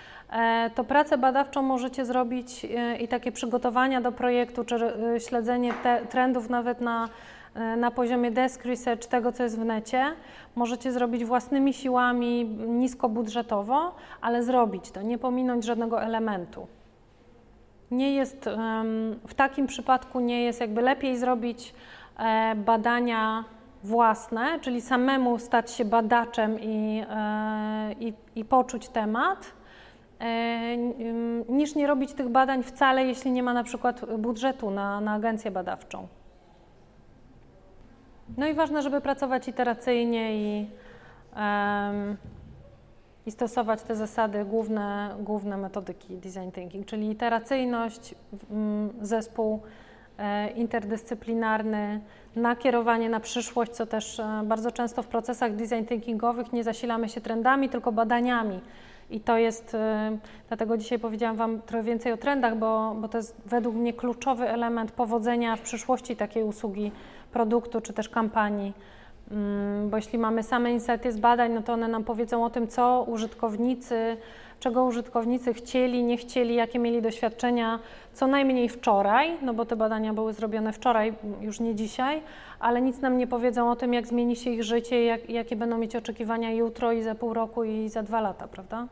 [0.76, 4.94] to pracę badawczą możecie zrobić e, i takie przygotowania do projektu, czy
[5.28, 5.74] śledzenie
[6.10, 7.10] trendów nawet na,
[7.78, 10.06] na poziomie desk research, tego co jest w necie,
[10.56, 16.68] możecie zrobić własnymi siłami, niskobudżetowo, ale zrobić to, nie pominąć żadnego elementu.
[17.92, 18.50] Nie jest,
[19.28, 21.74] w takim przypadku nie jest jakby lepiej zrobić
[22.20, 23.44] e, badania
[23.84, 29.59] własne, czyli samemu stać się badaczem i, e, i, i poczuć temat, e,
[31.50, 35.52] niż nie robić tych badań wcale, jeśli nie ma na przykład budżetu na, na agencję
[35.52, 36.08] badawczą.
[38.38, 40.68] No i ważne, żeby pracować iteracyjnie i
[41.36, 42.18] um,
[43.30, 48.16] i stosować te zasady, główne, główne metodyki design thinking, czyli iteracyjność,
[49.02, 49.60] zespół
[50.18, 52.02] e, interdyscyplinarny,
[52.36, 57.22] nakierowanie na przyszłość, co też e, bardzo często w procesach design thinkingowych nie zasilamy się
[57.22, 58.60] trendami, tylko badaniami.
[59.10, 63.18] I to jest, e, dlatego dzisiaj powiedziałam Wam trochę więcej o trendach, bo, bo to
[63.18, 66.92] jest według mnie kluczowy element powodzenia w przyszłości takiej usługi,
[67.32, 68.74] produktu czy też kampanii.
[69.32, 72.68] Mm, bo jeśli mamy same insighty z badań, no to one nam powiedzą o tym,
[72.68, 74.18] co użytkownicy,
[74.60, 77.80] czego użytkownicy chcieli, nie chcieli, jakie mieli doświadczenia
[78.14, 82.22] co najmniej wczoraj, no bo te badania były zrobione wczoraj, już nie dzisiaj,
[82.60, 85.78] ale nic nam nie powiedzą o tym, jak zmieni się ich życie, jak, jakie będą
[85.78, 88.88] mieć oczekiwania jutro i za pół roku i za dwa lata, prawda?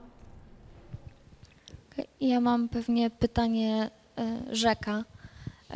[2.21, 3.89] Ja mam pewnie pytanie
[4.19, 5.03] y, rzeka.
[5.71, 5.73] Y,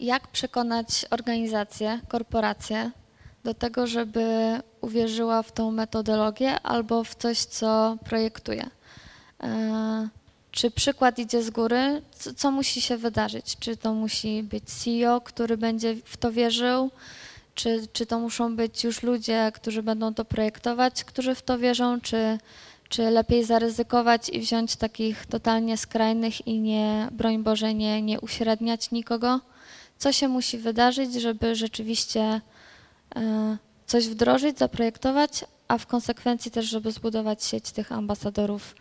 [0.00, 2.90] jak przekonać organizacje, korporacje
[3.44, 8.70] do tego, żeby uwierzyła w tą metodologię albo w coś, co projektuje.
[9.42, 10.08] E,
[10.50, 12.02] czy przykład idzie z góry?
[12.12, 13.56] Co, co, musi się wydarzyć?
[13.60, 16.90] Czy to musi być CEO, który będzie w to wierzył?
[17.54, 22.00] Czy, czy to muszą być już ludzie, którzy będą to projektować, którzy w to wierzą?
[22.00, 22.38] Czy,
[22.94, 28.90] czy lepiej zaryzykować i wziąć takich totalnie skrajnych i nie, broń Boże, nie, nie uśredniać
[28.90, 29.40] nikogo?
[29.98, 32.40] Co się musi wydarzyć, żeby rzeczywiście
[33.16, 38.74] E, coś wdrożyć, zaprojektować, a w konsekwencji też, żeby zbudować sieć tych ambasadorów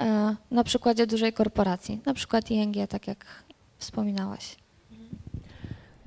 [0.00, 3.26] e, na przykładzie dużej korporacji, na przykład ING, tak jak
[3.78, 4.56] wspominałaś.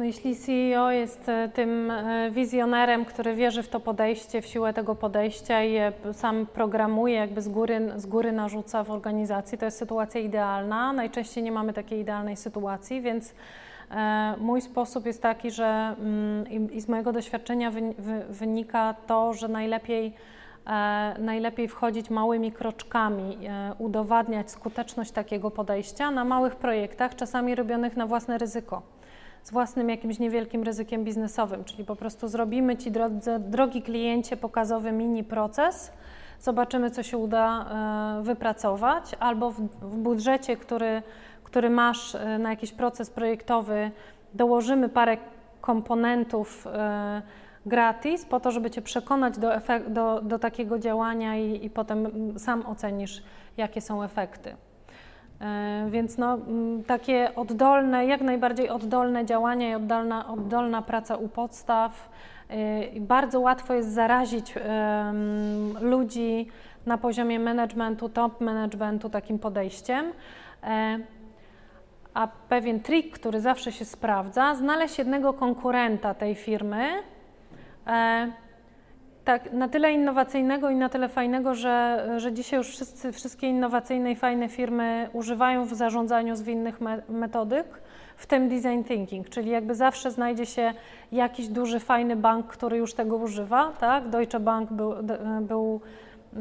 [0.03, 1.91] No jeśli CEO jest e, tym
[2.31, 7.41] wizjonerem, który wierzy w to podejście, w siłę tego podejścia i je sam programuje, jakby
[7.41, 10.93] z góry, z góry narzuca w organizacji, to jest sytuacja idealna.
[10.93, 13.33] Najczęściej nie mamy takiej idealnej sytuacji, więc
[13.93, 17.71] E, mój sposób jest taki, że mm, i z mojego doświadczenia
[18.29, 20.13] wynika to, że najlepiej,
[20.67, 27.97] e, najlepiej wchodzić małymi kroczkami, e, udowadniać skuteczność takiego podejścia na małych projektach, czasami robionych
[27.97, 28.81] na własne ryzyko,
[29.43, 34.91] z własnym jakimś niewielkim ryzykiem biznesowym, czyli po prostu zrobimy Ci, drodzy, drogi kliencie, pokazowy
[34.91, 35.91] mini proces,
[36.39, 37.65] zobaczymy, co się uda
[38.21, 41.01] wypracować, albo w, w budżecie, który
[41.53, 43.91] który masz e, na jakiś proces projektowy,
[44.33, 45.17] dołożymy parę
[45.61, 47.21] komponentów e,
[47.65, 49.51] gratis po to, żeby Cię przekonać do,
[49.87, 52.07] do, do takiego działania i, i potem
[52.39, 53.23] sam ocenisz,
[53.57, 54.55] jakie są efekty.
[55.41, 56.37] E, więc no,
[56.87, 62.09] takie oddolne, jak najbardziej oddolne działania i oddolna, oddolna praca u podstaw.
[62.99, 64.53] Bardzo łatwo jest zarazić
[65.81, 66.47] ludzi
[66.85, 70.05] na poziomie managementu, top managementu takim podejściem.
[72.13, 76.89] A pewien trik, który zawsze się sprawdza, znaleźć jednego konkurenta tej firmy,
[77.87, 78.31] e,
[79.25, 84.11] tak, na tyle innowacyjnego i na tyle fajnego, że, że dzisiaj już wszyscy, wszystkie innowacyjne
[84.11, 87.67] i fajne firmy używają w zarządzaniu zwinnych me metodyk,
[88.17, 90.73] w tym design thinking, czyli jakby zawsze znajdzie się
[91.11, 94.09] jakiś duży, fajny bank, który już tego używa, tak?
[94.09, 94.93] Deutsche Bank był,
[95.41, 95.81] był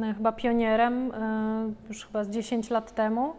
[0.03, 3.33] e, chyba pionierem, e, już chyba z 10 lat temu.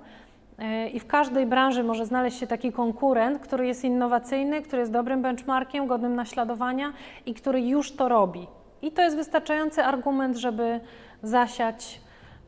[0.59, 4.91] E, I w każdej branży może znaleźć się taki konkurent, który jest innowacyjny, który jest
[4.91, 6.93] dobrym benchmarkiem, godnym naśladowania
[7.25, 8.47] i który już to robi.
[8.83, 10.79] I to jest wystarczający argument, żeby
[11.23, 12.01] zasiać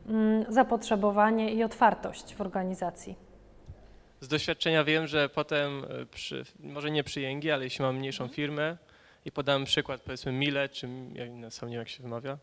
[0.08, 3.16] mm, zapotrzebowanie i otwartość w organizacji.
[4.20, 8.24] Z doświadczenia wiem, że potem, e, przy, może nie przy Jęgi, ale jeśli mam mniejszą
[8.24, 8.36] mhm.
[8.36, 8.76] firmę
[9.24, 12.38] i podam przykład powiedzmy Mile, czy ja sam nie wiem jak się wymawia,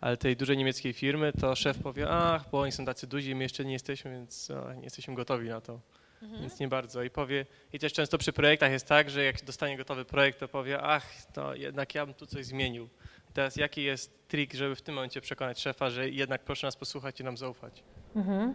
[0.00, 3.42] ale tej dużej niemieckiej firmy, to szef powie, ach, bo oni są tacy duzi, my
[3.42, 5.80] jeszcze nie jesteśmy, więc nie jesteśmy gotowi na to.
[6.24, 6.40] Mhm.
[6.40, 7.02] Więc nie bardzo.
[7.02, 10.48] I powie, i też często przy projektach jest tak, że jak dostanie gotowy projekt, to
[10.48, 12.88] powie, ach, to jednak ja bym tu coś zmienił.
[13.34, 17.20] Teraz jaki jest trik, żeby w tym momencie przekonać szefa, że jednak proszę nas posłuchać
[17.20, 17.82] i nam zaufać?
[18.16, 18.54] Mhm.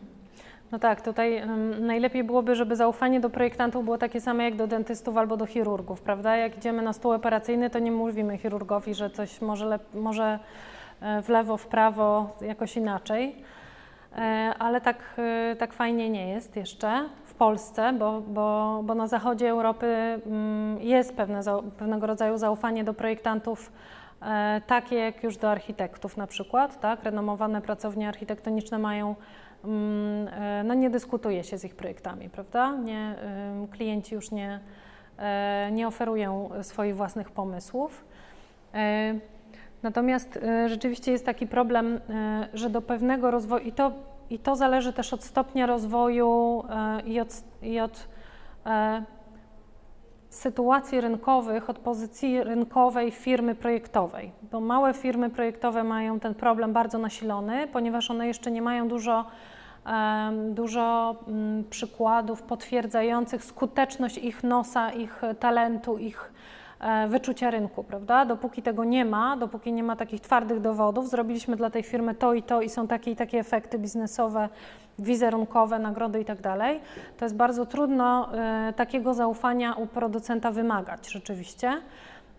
[0.72, 4.68] No tak, tutaj um, najlepiej byłoby, żeby zaufanie do projektantów było takie same jak do
[4.68, 6.38] dentystów albo do chirurgów, prawda?
[6.38, 10.40] Jak idziemy na stół operacyjny, to nie mówimy chirurgowi, że coś może, może
[11.02, 13.36] E, w lewo, w prawo, jakoś inaczej.
[14.18, 19.08] E, ale tak, e, tak fajnie nie jest jeszcze w Polsce, bo, bo, bo na
[19.08, 21.42] zachodzie Europy mm, jest pewne,
[21.78, 23.72] pewnego rodzaju zaufanie do projektantów,
[24.68, 26.80] takie jak już do architektów na przykład.
[26.80, 27.04] Tak?
[27.04, 29.16] Renomowane pracownie architektoniczne mają,
[29.64, 30.30] mm,
[30.68, 32.76] no nie dyskutuje się z ich projektami, prawda?
[32.76, 33.16] Nie,
[33.72, 34.60] klienci już nie,
[35.72, 38.06] nie oferują swoich własnych pomysłów.
[39.84, 42.00] Natomiast rzeczywiście jest taki problem,
[42.54, 43.92] że do pewnego rozwoju, i to,
[44.30, 46.64] i to zależy też od stopnia rozwoju
[47.06, 48.08] i od, i od
[50.30, 54.32] sytuacji rynkowych, od pozycji rynkowej firmy projektowej.
[54.52, 59.26] Bo małe firmy projektowe mają ten problem bardzo nasilony, ponieważ one jeszcze nie mają dużo,
[60.50, 66.32] dużo mm, przykładów potwierdzających skuteczność ich nosa, ich talentu, ich
[67.08, 68.26] wyczucia rynku, prawda?
[68.26, 72.34] Dopóki tego nie ma, dopóki nie ma takich twardych dowodów, zrobiliśmy dla tej firmy to
[72.34, 74.50] i to i są takie i takie efekty biznesowe,
[75.00, 76.80] wizerunkowe, nagrody i tak dalej,
[77.18, 81.74] to jest bardzo trudno e, takiego zaufania u producenta wymagać rzeczywiście.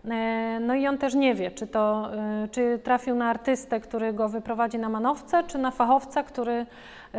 [0.09, 2.09] E, no i on też nie wie, czy, to,
[2.51, 6.65] czy trafił na artystę, który go wyprowadzi na manowce, czy na fachowca, który.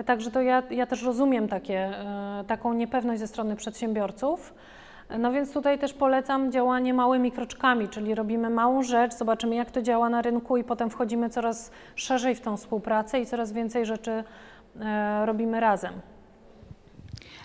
[0.06, 1.90] Także to ja, ja też rozumiem takie,
[2.46, 4.54] taką niepewność ze strony przedsiębiorców.
[5.18, 9.82] No więc tutaj też polecam działanie małymi kroczkami, czyli robimy małą rzecz, zobaczymy jak to
[9.82, 14.24] działa na rynku i potem wchodzimy coraz szerzej w tą współpracę i coraz więcej rzeczy
[14.80, 15.92] e, robimy razem.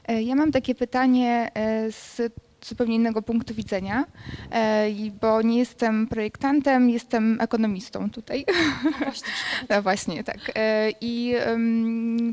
[0.08, 2.22] E, ja mam takie pytanie e, z
[2.68, 4.06] zupełnie innego punktu widzenia,
[4.52, 4.88] e,
[5.22, 8.46] bo nie jestem projektantem, jestem ekonomistą tutaj.
[8.84, 9.34] No właśnie,
[9.70, 10.38] no właśnie tak.
[10.56, 11.36] E, I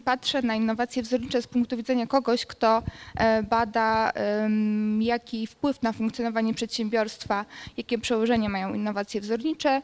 [0.05, 2.83] patrzę na innowacje wzornicze z punktu widzenia kogoś, kto
[3.17, 4.13] e, bada,
[5.01, 7.45] jaki wpływ na funkcjonowanie przedsiębiorstwa,
[7.77, 9.83] jakie przełożenie mają innowacje wzornicze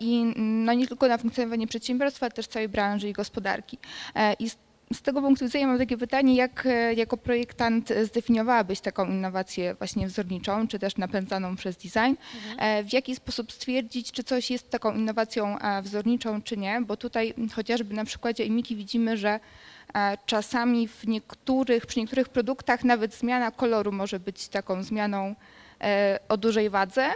[0.00, 3.78] i no nie tylko na funkcjonowanie przedsiębiorstwa, ale też całej branży i gospodarki.
[4.38, 4.50] I
[4.94, 10.06] z tego punktu widzenia mam takie pytanie, jak e, jako projektant zdefiniowałabyś taką innowację właśnie
[10.06, 12.14] wzorniczą, czy też napędzaną przez design?
[12.34, 12.56] Mhm.
[12.58, 16.80] E, w jaki sposób stwierdzić, czy coś jest taką innowacją e, wzorniczą, czy nie?
[16.80, 19.40] Bo tutaj chociażby na przykładzie Emiki widzimy, że
[20.26, 25.34] czasami w niektórych, przy niektórych produktach nawet zmiana koloru może być taką zmianą
[26.28, 27.10] o dużej wadze.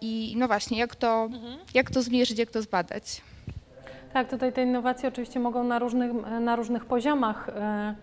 [0.00, 1.58] I no właśnie, jak to, mhm.
[1.74, 3.22] jak to zmierzyć, jak to zbadać?
[4.16, 6.10] Tak, tutaj te innowacje oczywiście mogą na różnych,
[6.40, 7.94] na różnych poziomach e,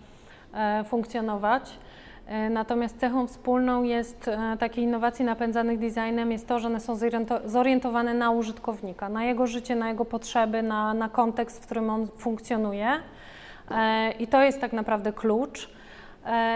[0.54, 1.80] e, funkcjonować.
[2.28, 6.98] E, natomiast cechą wspólną jest takiej innowacji napędzanych designem jest to, że one są
[7.46, 12.08] zorientowane na użytkownika, na jego życie, na jego potrzeby, na, na kontekst, w którym on
[12.18, 12.92] funkcjonuje.
[14.20, 15.70] I to jest tak naprawdę klucz.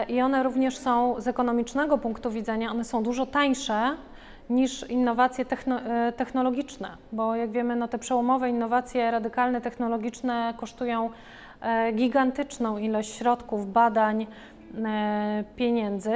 [0.08, 3.98] I one również są z ekonomicznego punktu widzenia, one są dużo tańsze
[4.50, 11.10] niż innowacje e, technologiczne, bo jak wiemy, no te przełomowe innowacje radykalne technologiczne kosztują
[11.62, 14.28] e, gigantyczną ilość środków, badań,
[14.86, 16.14] e, pieniędzy.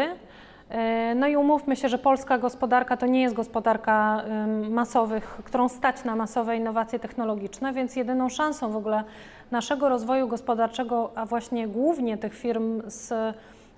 [1.16, 4.24] No i umówmy się, że polska gospodarka to nie jest gospodarka
[4.70, 9.04] masowych, którą stać na masowe innowacje technologiczne, więc jedyną szansą w ogóle
[9.52, 13.14] naszego rozwoju gospodarczego, a właśnie głównie tych firm z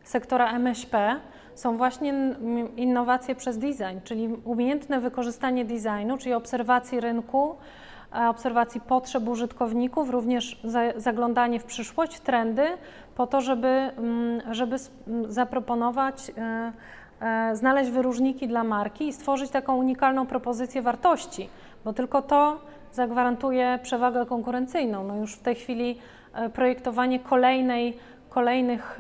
[0.03, 1.15] sektora MŚP,
[1.55, 2.13] są właśnie
[2.77, 7.55] innowacje przez design, czyli umiejętne wykorzystanie designu, czyli obserwacji rynku,
[8.29, 10.61] obserwacji potrzeb użytkowników, również
[10.95, 12.67] zaglądanie w przyszłość, w trendy,
[13.15, 14.75] po to, żeby, mm, żeby
[15.27, 16.71] zaproponować, e,
[17.21, 21.49] e, znaleźć wyróżniki dla marki i stworzyć taką unikalną propozycję wartości,
[21.85, 22.59] bo tylko to
[22.91, 25.03] zagwarantuje przewagę konkurencyjną.
[25.03, 25.99] No już w tej chwili
[26.33, 27.97] e, projektowanie kolejnej
[28.33, 28.97] kolejnych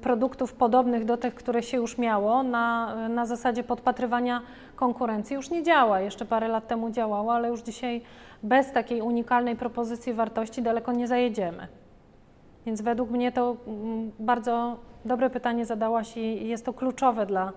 [0.00, 4.42] produktów podobnych do tych, które się już miało na, na zasadzie podpatrywania
[4.76, 6.00] konkurencji już nie działa.
[6.00, 8.02] Jeszcze parę lat temu działało, ale już dzisiaj
[8.42, 11.68] bez takiej unikalnej propozycji wartości daleko nie zajedziemy.
[12.66, 17.52] Więc według mnie to mm, bardzo dobre pytanie zadałaś i jest to kluczowe dla,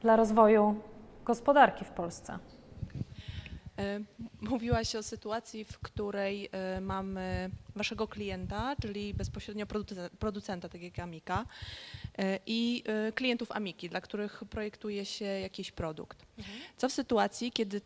[0.00, 0.74] dla rozwoju
[1.24, 2.38] gospodarki w Polsce.
[3.78, 4.00] E,
[4.40, 9.66] mówiłaś o sytuacji, w której e, mamy waszego klienta, czyli bezpośrednio
[10.18, 11.44] producenta, tak jak Amika,
[12.18, 16.26] e, i klientów Amiki, dla których projektuje się jakiś produkt.
[16.38, 16.58] Mhm.
[16.76, 17.80] Co w sytuacji, kiedy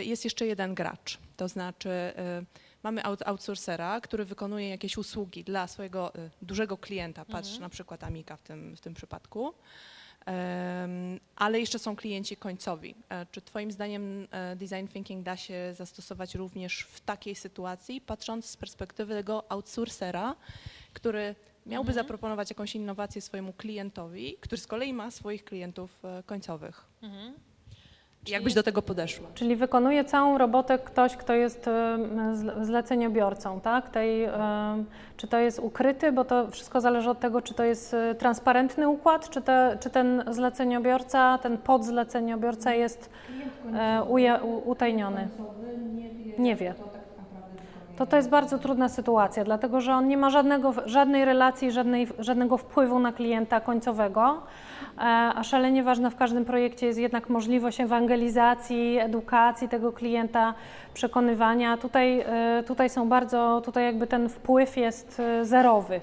[0.00, 1.90] jest jeszcze jeden gracz, to znaczy
[2.82, 7.60] mamy outsourcera, który wykonuje jakieś usługi dla swojego dużego klienta, patrz mhm.
[7.60, 9.54] na przykład Amika w tym, w tym przypadku,
[11.36, 12.94] ale jeszcze są klienci końcowi.
[13.08, 18.46] E, czy Twoim zdaniem e, design thinking da się zastosować również w takiej sytuacji, patrząc
[18.46, 20.36] z perspektywy tego outsourcera,
[20.92, 21.34] który
[21.66, 22.04] miałby mhm.
[22.04, 26.84] zaproponować jakąś innowację swojemu klientowi, który z kolei ma swoich klientów e, końcowych?
[27.02, 27.34] Mhm.
[28.28, 29.26] Jak byś do tego podeszła?
[29.34, 31.70] Czyli wykonuje całą robotę ktoś, kto jest
[32.62, 33.88] zleceniobiorcą, tak?
[33.88, 34.28] Tej,
[35.16, 38.88] czy to jest ukryty, bo to wszystko zależy od tego, czy to jest e, transparentny
[38.88, 43.10] układ, czy, te, czy ten zleceniobiorca, ten podzleceniobiorca jest
[43.74, 45.28] e, uje, utajniony.
[46.38, 46.74] Nie wie.
[47.96, 52.08] To to jest bardzo trudna sytuacja, dlatego że on nie ma żadnego, żadnej relacji, żadnej,
[52.18, 54.42] żadnego wpływu na klienta końcowego.
[54.98, 55.00] E,
[55.34, 60.54] a szalenie ważna w każdym projekcie jest jednak możliwość ewangelizacji, edukacji tego klienta,
[60.94, 61.76] przekonywania.
[61.76, 66.00] Tutaj, e, tutaj są bardzo, tutaj jakby ten wpływ jest e, zerowy,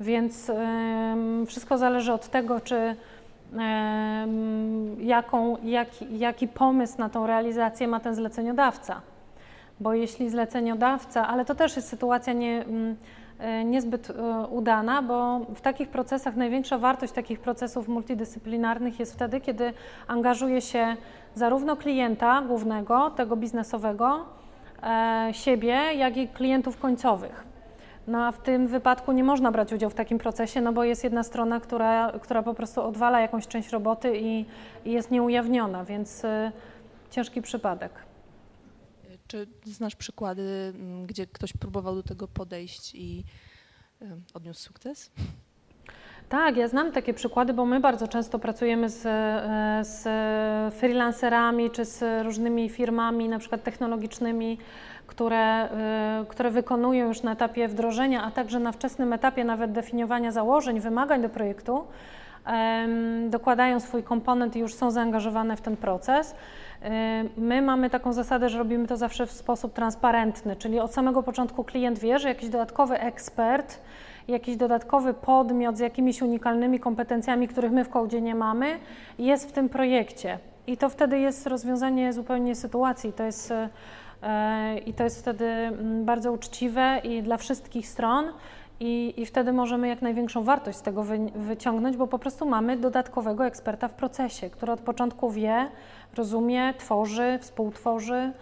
[0.00, 0.52] więc
[1.46, 2.96] wszystko zależy od tego, czy
[4.98, 9.00] jaką, jaki, jaki pomysł na tą realizację ma ten zleceniodawca.
[9.80, 12.94] Bo jeśli zleceniodawca, ale to też jest sytuacja nie E,
[13.64, 19.72] niezbyt e, udana, bo w takich procesach największa wartość takich procesów multidyscyplinarnych jest wtedy, kiedy
[20.06, 20.96] angażuje się
[21.34, 24.24] zarówno klienta głównego, tego biznesowego,
[24.82, 27.44] e, siebie, jak i klientów końcowych.
[28.06, 31.04] No a w tym wypadku nie można brać udziału w takim procesie, no bo jest
[31.04, 34.44] jedna strona, która, która po prostu odwala jakąś część roboty i,
[34.84, 36.52] i jest nieujawniona, więc y,
[37.10, 38.05] ciężki przypadek.
[39.28, 43.24] Czy znasz przykłady, mm, gdzie ktoś próbował do tego podejść i
[44.34, 45.10] odniósł sukces?
[46.28, 50.04] Tak, ja znam takie przykłady, bo my bardzo często pracujemy z, e, z
[50.74, 54.58] freelancerami czy z różnymi firmami, na przykład technologicznymi,
[55.06, 60.32] które, e, które wykonują już na etapie wdrożenia, a także na wczesnym etapie nawet definiowania
[60.32, 61.84] założeń, wymagań do projektu,
[63.28, 66.34] dokładają swój komponent i już są zaangażowane w ten proces.
[67.36, 71.64] My mamy taką zasadę, że robimy to zawsze w sposób transparentny, czyli od samego początku
[71.64, 73.80] klient wie, że jakiś dodatkowy ekspert,
[74.28, 78.78] jakiś dodatkowy podmiot z jakimiś unikalnymi kompetencjami, których my w kołdzie nie mamy,
[79.18, 80.38] jest w tym projekcie.
[80.66, 83.12] I to wtedy jest rozwiązanie zupełnie sytuacji.
[83.12, 83.52] To jest,
[84.22, 88.24] e, I to jest wtedy mm, bardzo uczciwe i dla wszystkich stron.
[88.80, 92.76] I, I wtedy możemy jak największą wartość z tego wy, wyciągnąć, bo po prostu mamy
[92.76, 95.68] dodatkowego eksperta w procesie, który od początku wie,
[96.16, 98.32] rozumie, tworzy, współtworzy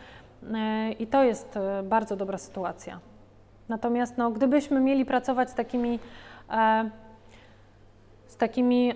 [0.55, 3.01] e, i to jest e, bardzo dobra sytuacja.
[3.69, 5.99] Natomiast no, gdybyśmy mieli pracować z takimi,
[6.51, 6.91] e,
[8.27, 8.95] z takimi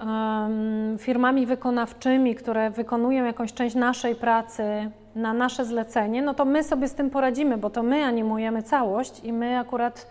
[0.99, 6.89] firmami wykonawczymi, które wykonują jakąś część naszej pracy na nasze zlecenie, no to my sobie
[6.89, 10.07] z tym poradzimy, bo to my animujemy całość i my akurat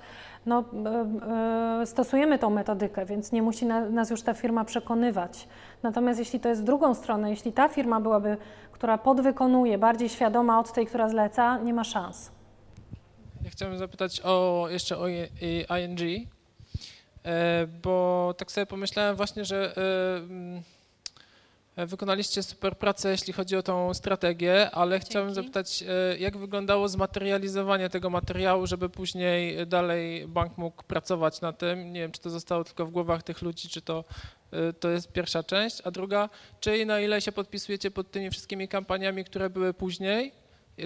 [0.48, 5.48] no, e, e, stosujemy tą metodykę, więc nie musi na, nas już ta firma przekonywać.
[5.84, 8.38] Natomiast jeśli to jest w drugą stronę, jeśli ta firma byłaby,
[8.72, 12.32] która podwykonuje, bardziej świadoma od tej, która zleca, nie ma szans.
[13.44, 16.00] Ja chciałem zapytać o, jeszcze o ING,
[17.24, 19.76] e, bo tak sobie pomyślałem właśnie, że
[21.86, 25.10] Wykonaliście super pracę, jeśli chodzi o tą strategię, ale Dzięki.
[25.10, 31.54] chciałbym zapytać, e, jak wyglądało zmaterializowanie tego materiału, żeby później dalej bank mógł pracować na
[31.54, 31.94] tym?
[31.94, 34.04] Nie wiem, czy to zostało tylko w głowach tych ludzi, czy to,
[34.52, 35.82] e, to jest pierwsza część.
[35.84, 40.32] A druga, czy i na ile się podpisujecie pod tymi wszystkimi kampaniami, które były później?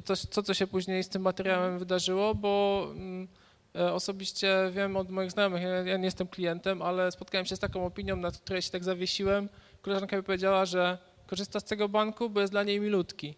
[0.05, 1.79] To, co, co się później z tym materiałem mhm.
[1.79, 3.27] wydarzyło, bo mm,
[3.75, 7.59] e, osobiście wiem od moich znajomych, ja, ja nie jestem klientem, ale spotkałem się z
[7.59, 9.49] taką opinią, nad której się tak zawiesiłem,
[9.81, 10.97] koleżanka mi powiedziała, że
[11.27, 13.35] korzysta z tego banku, bo jest dla niej milutki.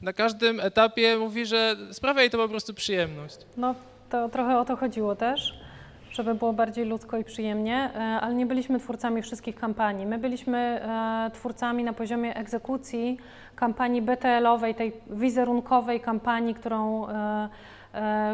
[0.00, 3.36] Na każdym etapie mówi, że sprawia jej to po prostu przyjemność.
[3.56, 3.74] No,
[4.10, 5.60] to trochę o to chodziło też,
[6.12, 10.06] żeby było bardziej ludzko i przyjemnie, e, ale nie byliśmy twórcami wszystkich kampanii.
[10.06, 13.18] My byliśmy e, twórcami na poziomie egzekucji
[13.56, 17.48] kampanii BTL-owej, tej wizerunkowej kampanii, którą e,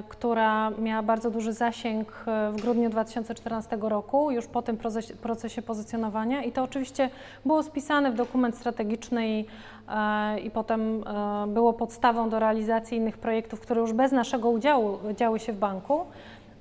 [0.08, 4.76] która miała bardzo duży zasięg e, w grudniu 2014 roku, już po tym
[5.22, 7.10] procesie, pozycjonowania i to oczywiście
[7.44, 9.46] było spisane w dokument strategiczny i,
[9.88, 11.04] e, i potem
[11.48, 16.06] było podstawą do realizacji innych projektów, które już bez naszego udziału działy się w banku.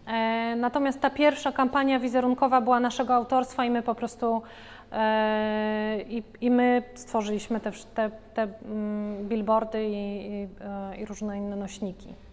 [0.08, 4.42] E, natomiast ta pierwsza kampania wizerunkowa była naszego autorstwa i my po prostu
[4.92, 10.48] e, i, i my stworzyliśmy te, te, te mm, billboardy i, i,
[11.02, 12.27] i różne inne nośniki.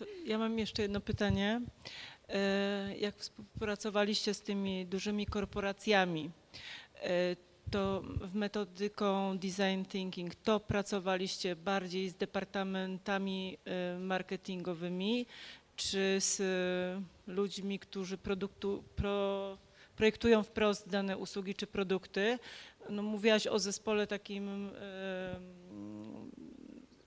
[0.00, 1.60] To ja mam jeszcze jedno pytanie.
[2.98, 6.30] Jak współpracowaliście z tymi dużymi korporacjami,
[7.70, 13.58] to w metodyką design thinking to pracowaliście bardziej z departamentami
[13.98, 15.26] marketingowymi,
[15.76, 16.42] czy z
[17.26, 19.58] ludźmi, którzy produktu, pro,
[19.96, 22.38] projektują wprost dane usługi czy produkty.
[22.90, 24.70] No, mówiłaś o zespole takim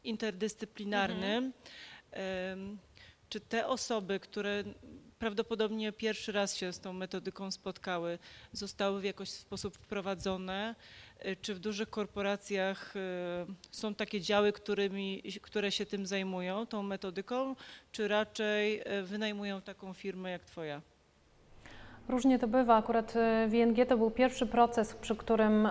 [0.03, 1.43] interdyscyplinarnym.
[1.43, 1.53] Mhm.
[3.29, 4.63] Czy te osoby, które
[5.23, 8.19] prawdopodobnie pierwszy raz się z tą metodyką spotkały,
[8.51, 10.75] zostały w jakiś sposób wprowadzone?
[11.25, 12.99] Y, czy w dużych korporacjach y,
[13.71, 17.55] są takie działy, którymi, które się tym zajmują, tą metodyką,
[17.91, 20.81] czy raczej y, wynajmują taką firmę jak Twoja?
[22.09, 22.77] Różnie to bywa.
[22.77, 23.13] Akurat
[23.47, 25.67] w ING to był pierwszy proces, przy którym,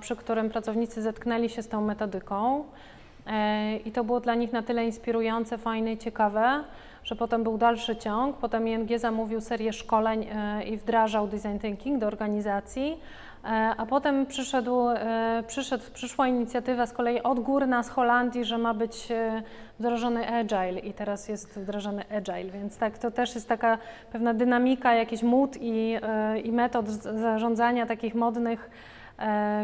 [0.00, 2.64] przy którym pracownicy zetknęli się z tą metodyką.
[3.26, 6.64] E, I to było dla nich na tyle inspirujące, fajne i ciekawe,
[7.04, 8.36] że potem był dalszy ciąg.
[8.36, 13.00] Potem ING zamówił serię szkoleń e, i wdrażał design thinking do organizacji.
[13.44, 14.80] E, a potem przyszedł,
[15.46, 19.08] przyszedł, przyszła inicjatywa z kolei od góry nas z Holandii, że ma być
[19.78, 23.78] wdrożony agile i teraz jest wdrażany agile, więc tak, to też jest taka
[24.12, 25.96] pewna dynamika, jakiś mód i,
[26.44, 28.70] i metod zarządzania takich modnych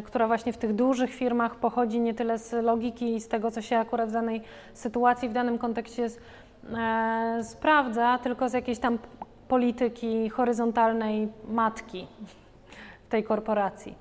[0.04, 3.62] która właśnie w tych dużych firmach pochodzi nie tyle z logiki i z tego, co
[3.62, 4.42] się akurat w danej
[4.74, 8.98] sytuacji, w danym kontekście e, sprawdza, tylko z jakiejś tam
[9.48, 12.06] polityki horyzontalnej matki
[13.08, 13.94] tej korporacji.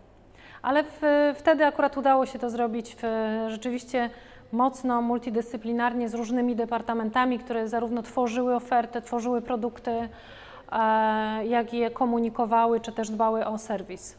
[0.62, 1.02] Ale w,
[1.36, 3.04] wtedy akurat udało się to zrobić w,
[3.48, 4.10] rzeczywiście
[4.52, 11.92] mocno multidyscyplinarnie z różnymi departamentami, które zarówno tworzyły ofertę, tworzyły produkty, e, jak i je
[11.92, 14.19] komunikowały, czy też dbały o serwis.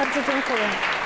[0.00, 0.99] Bardzo dziękuję.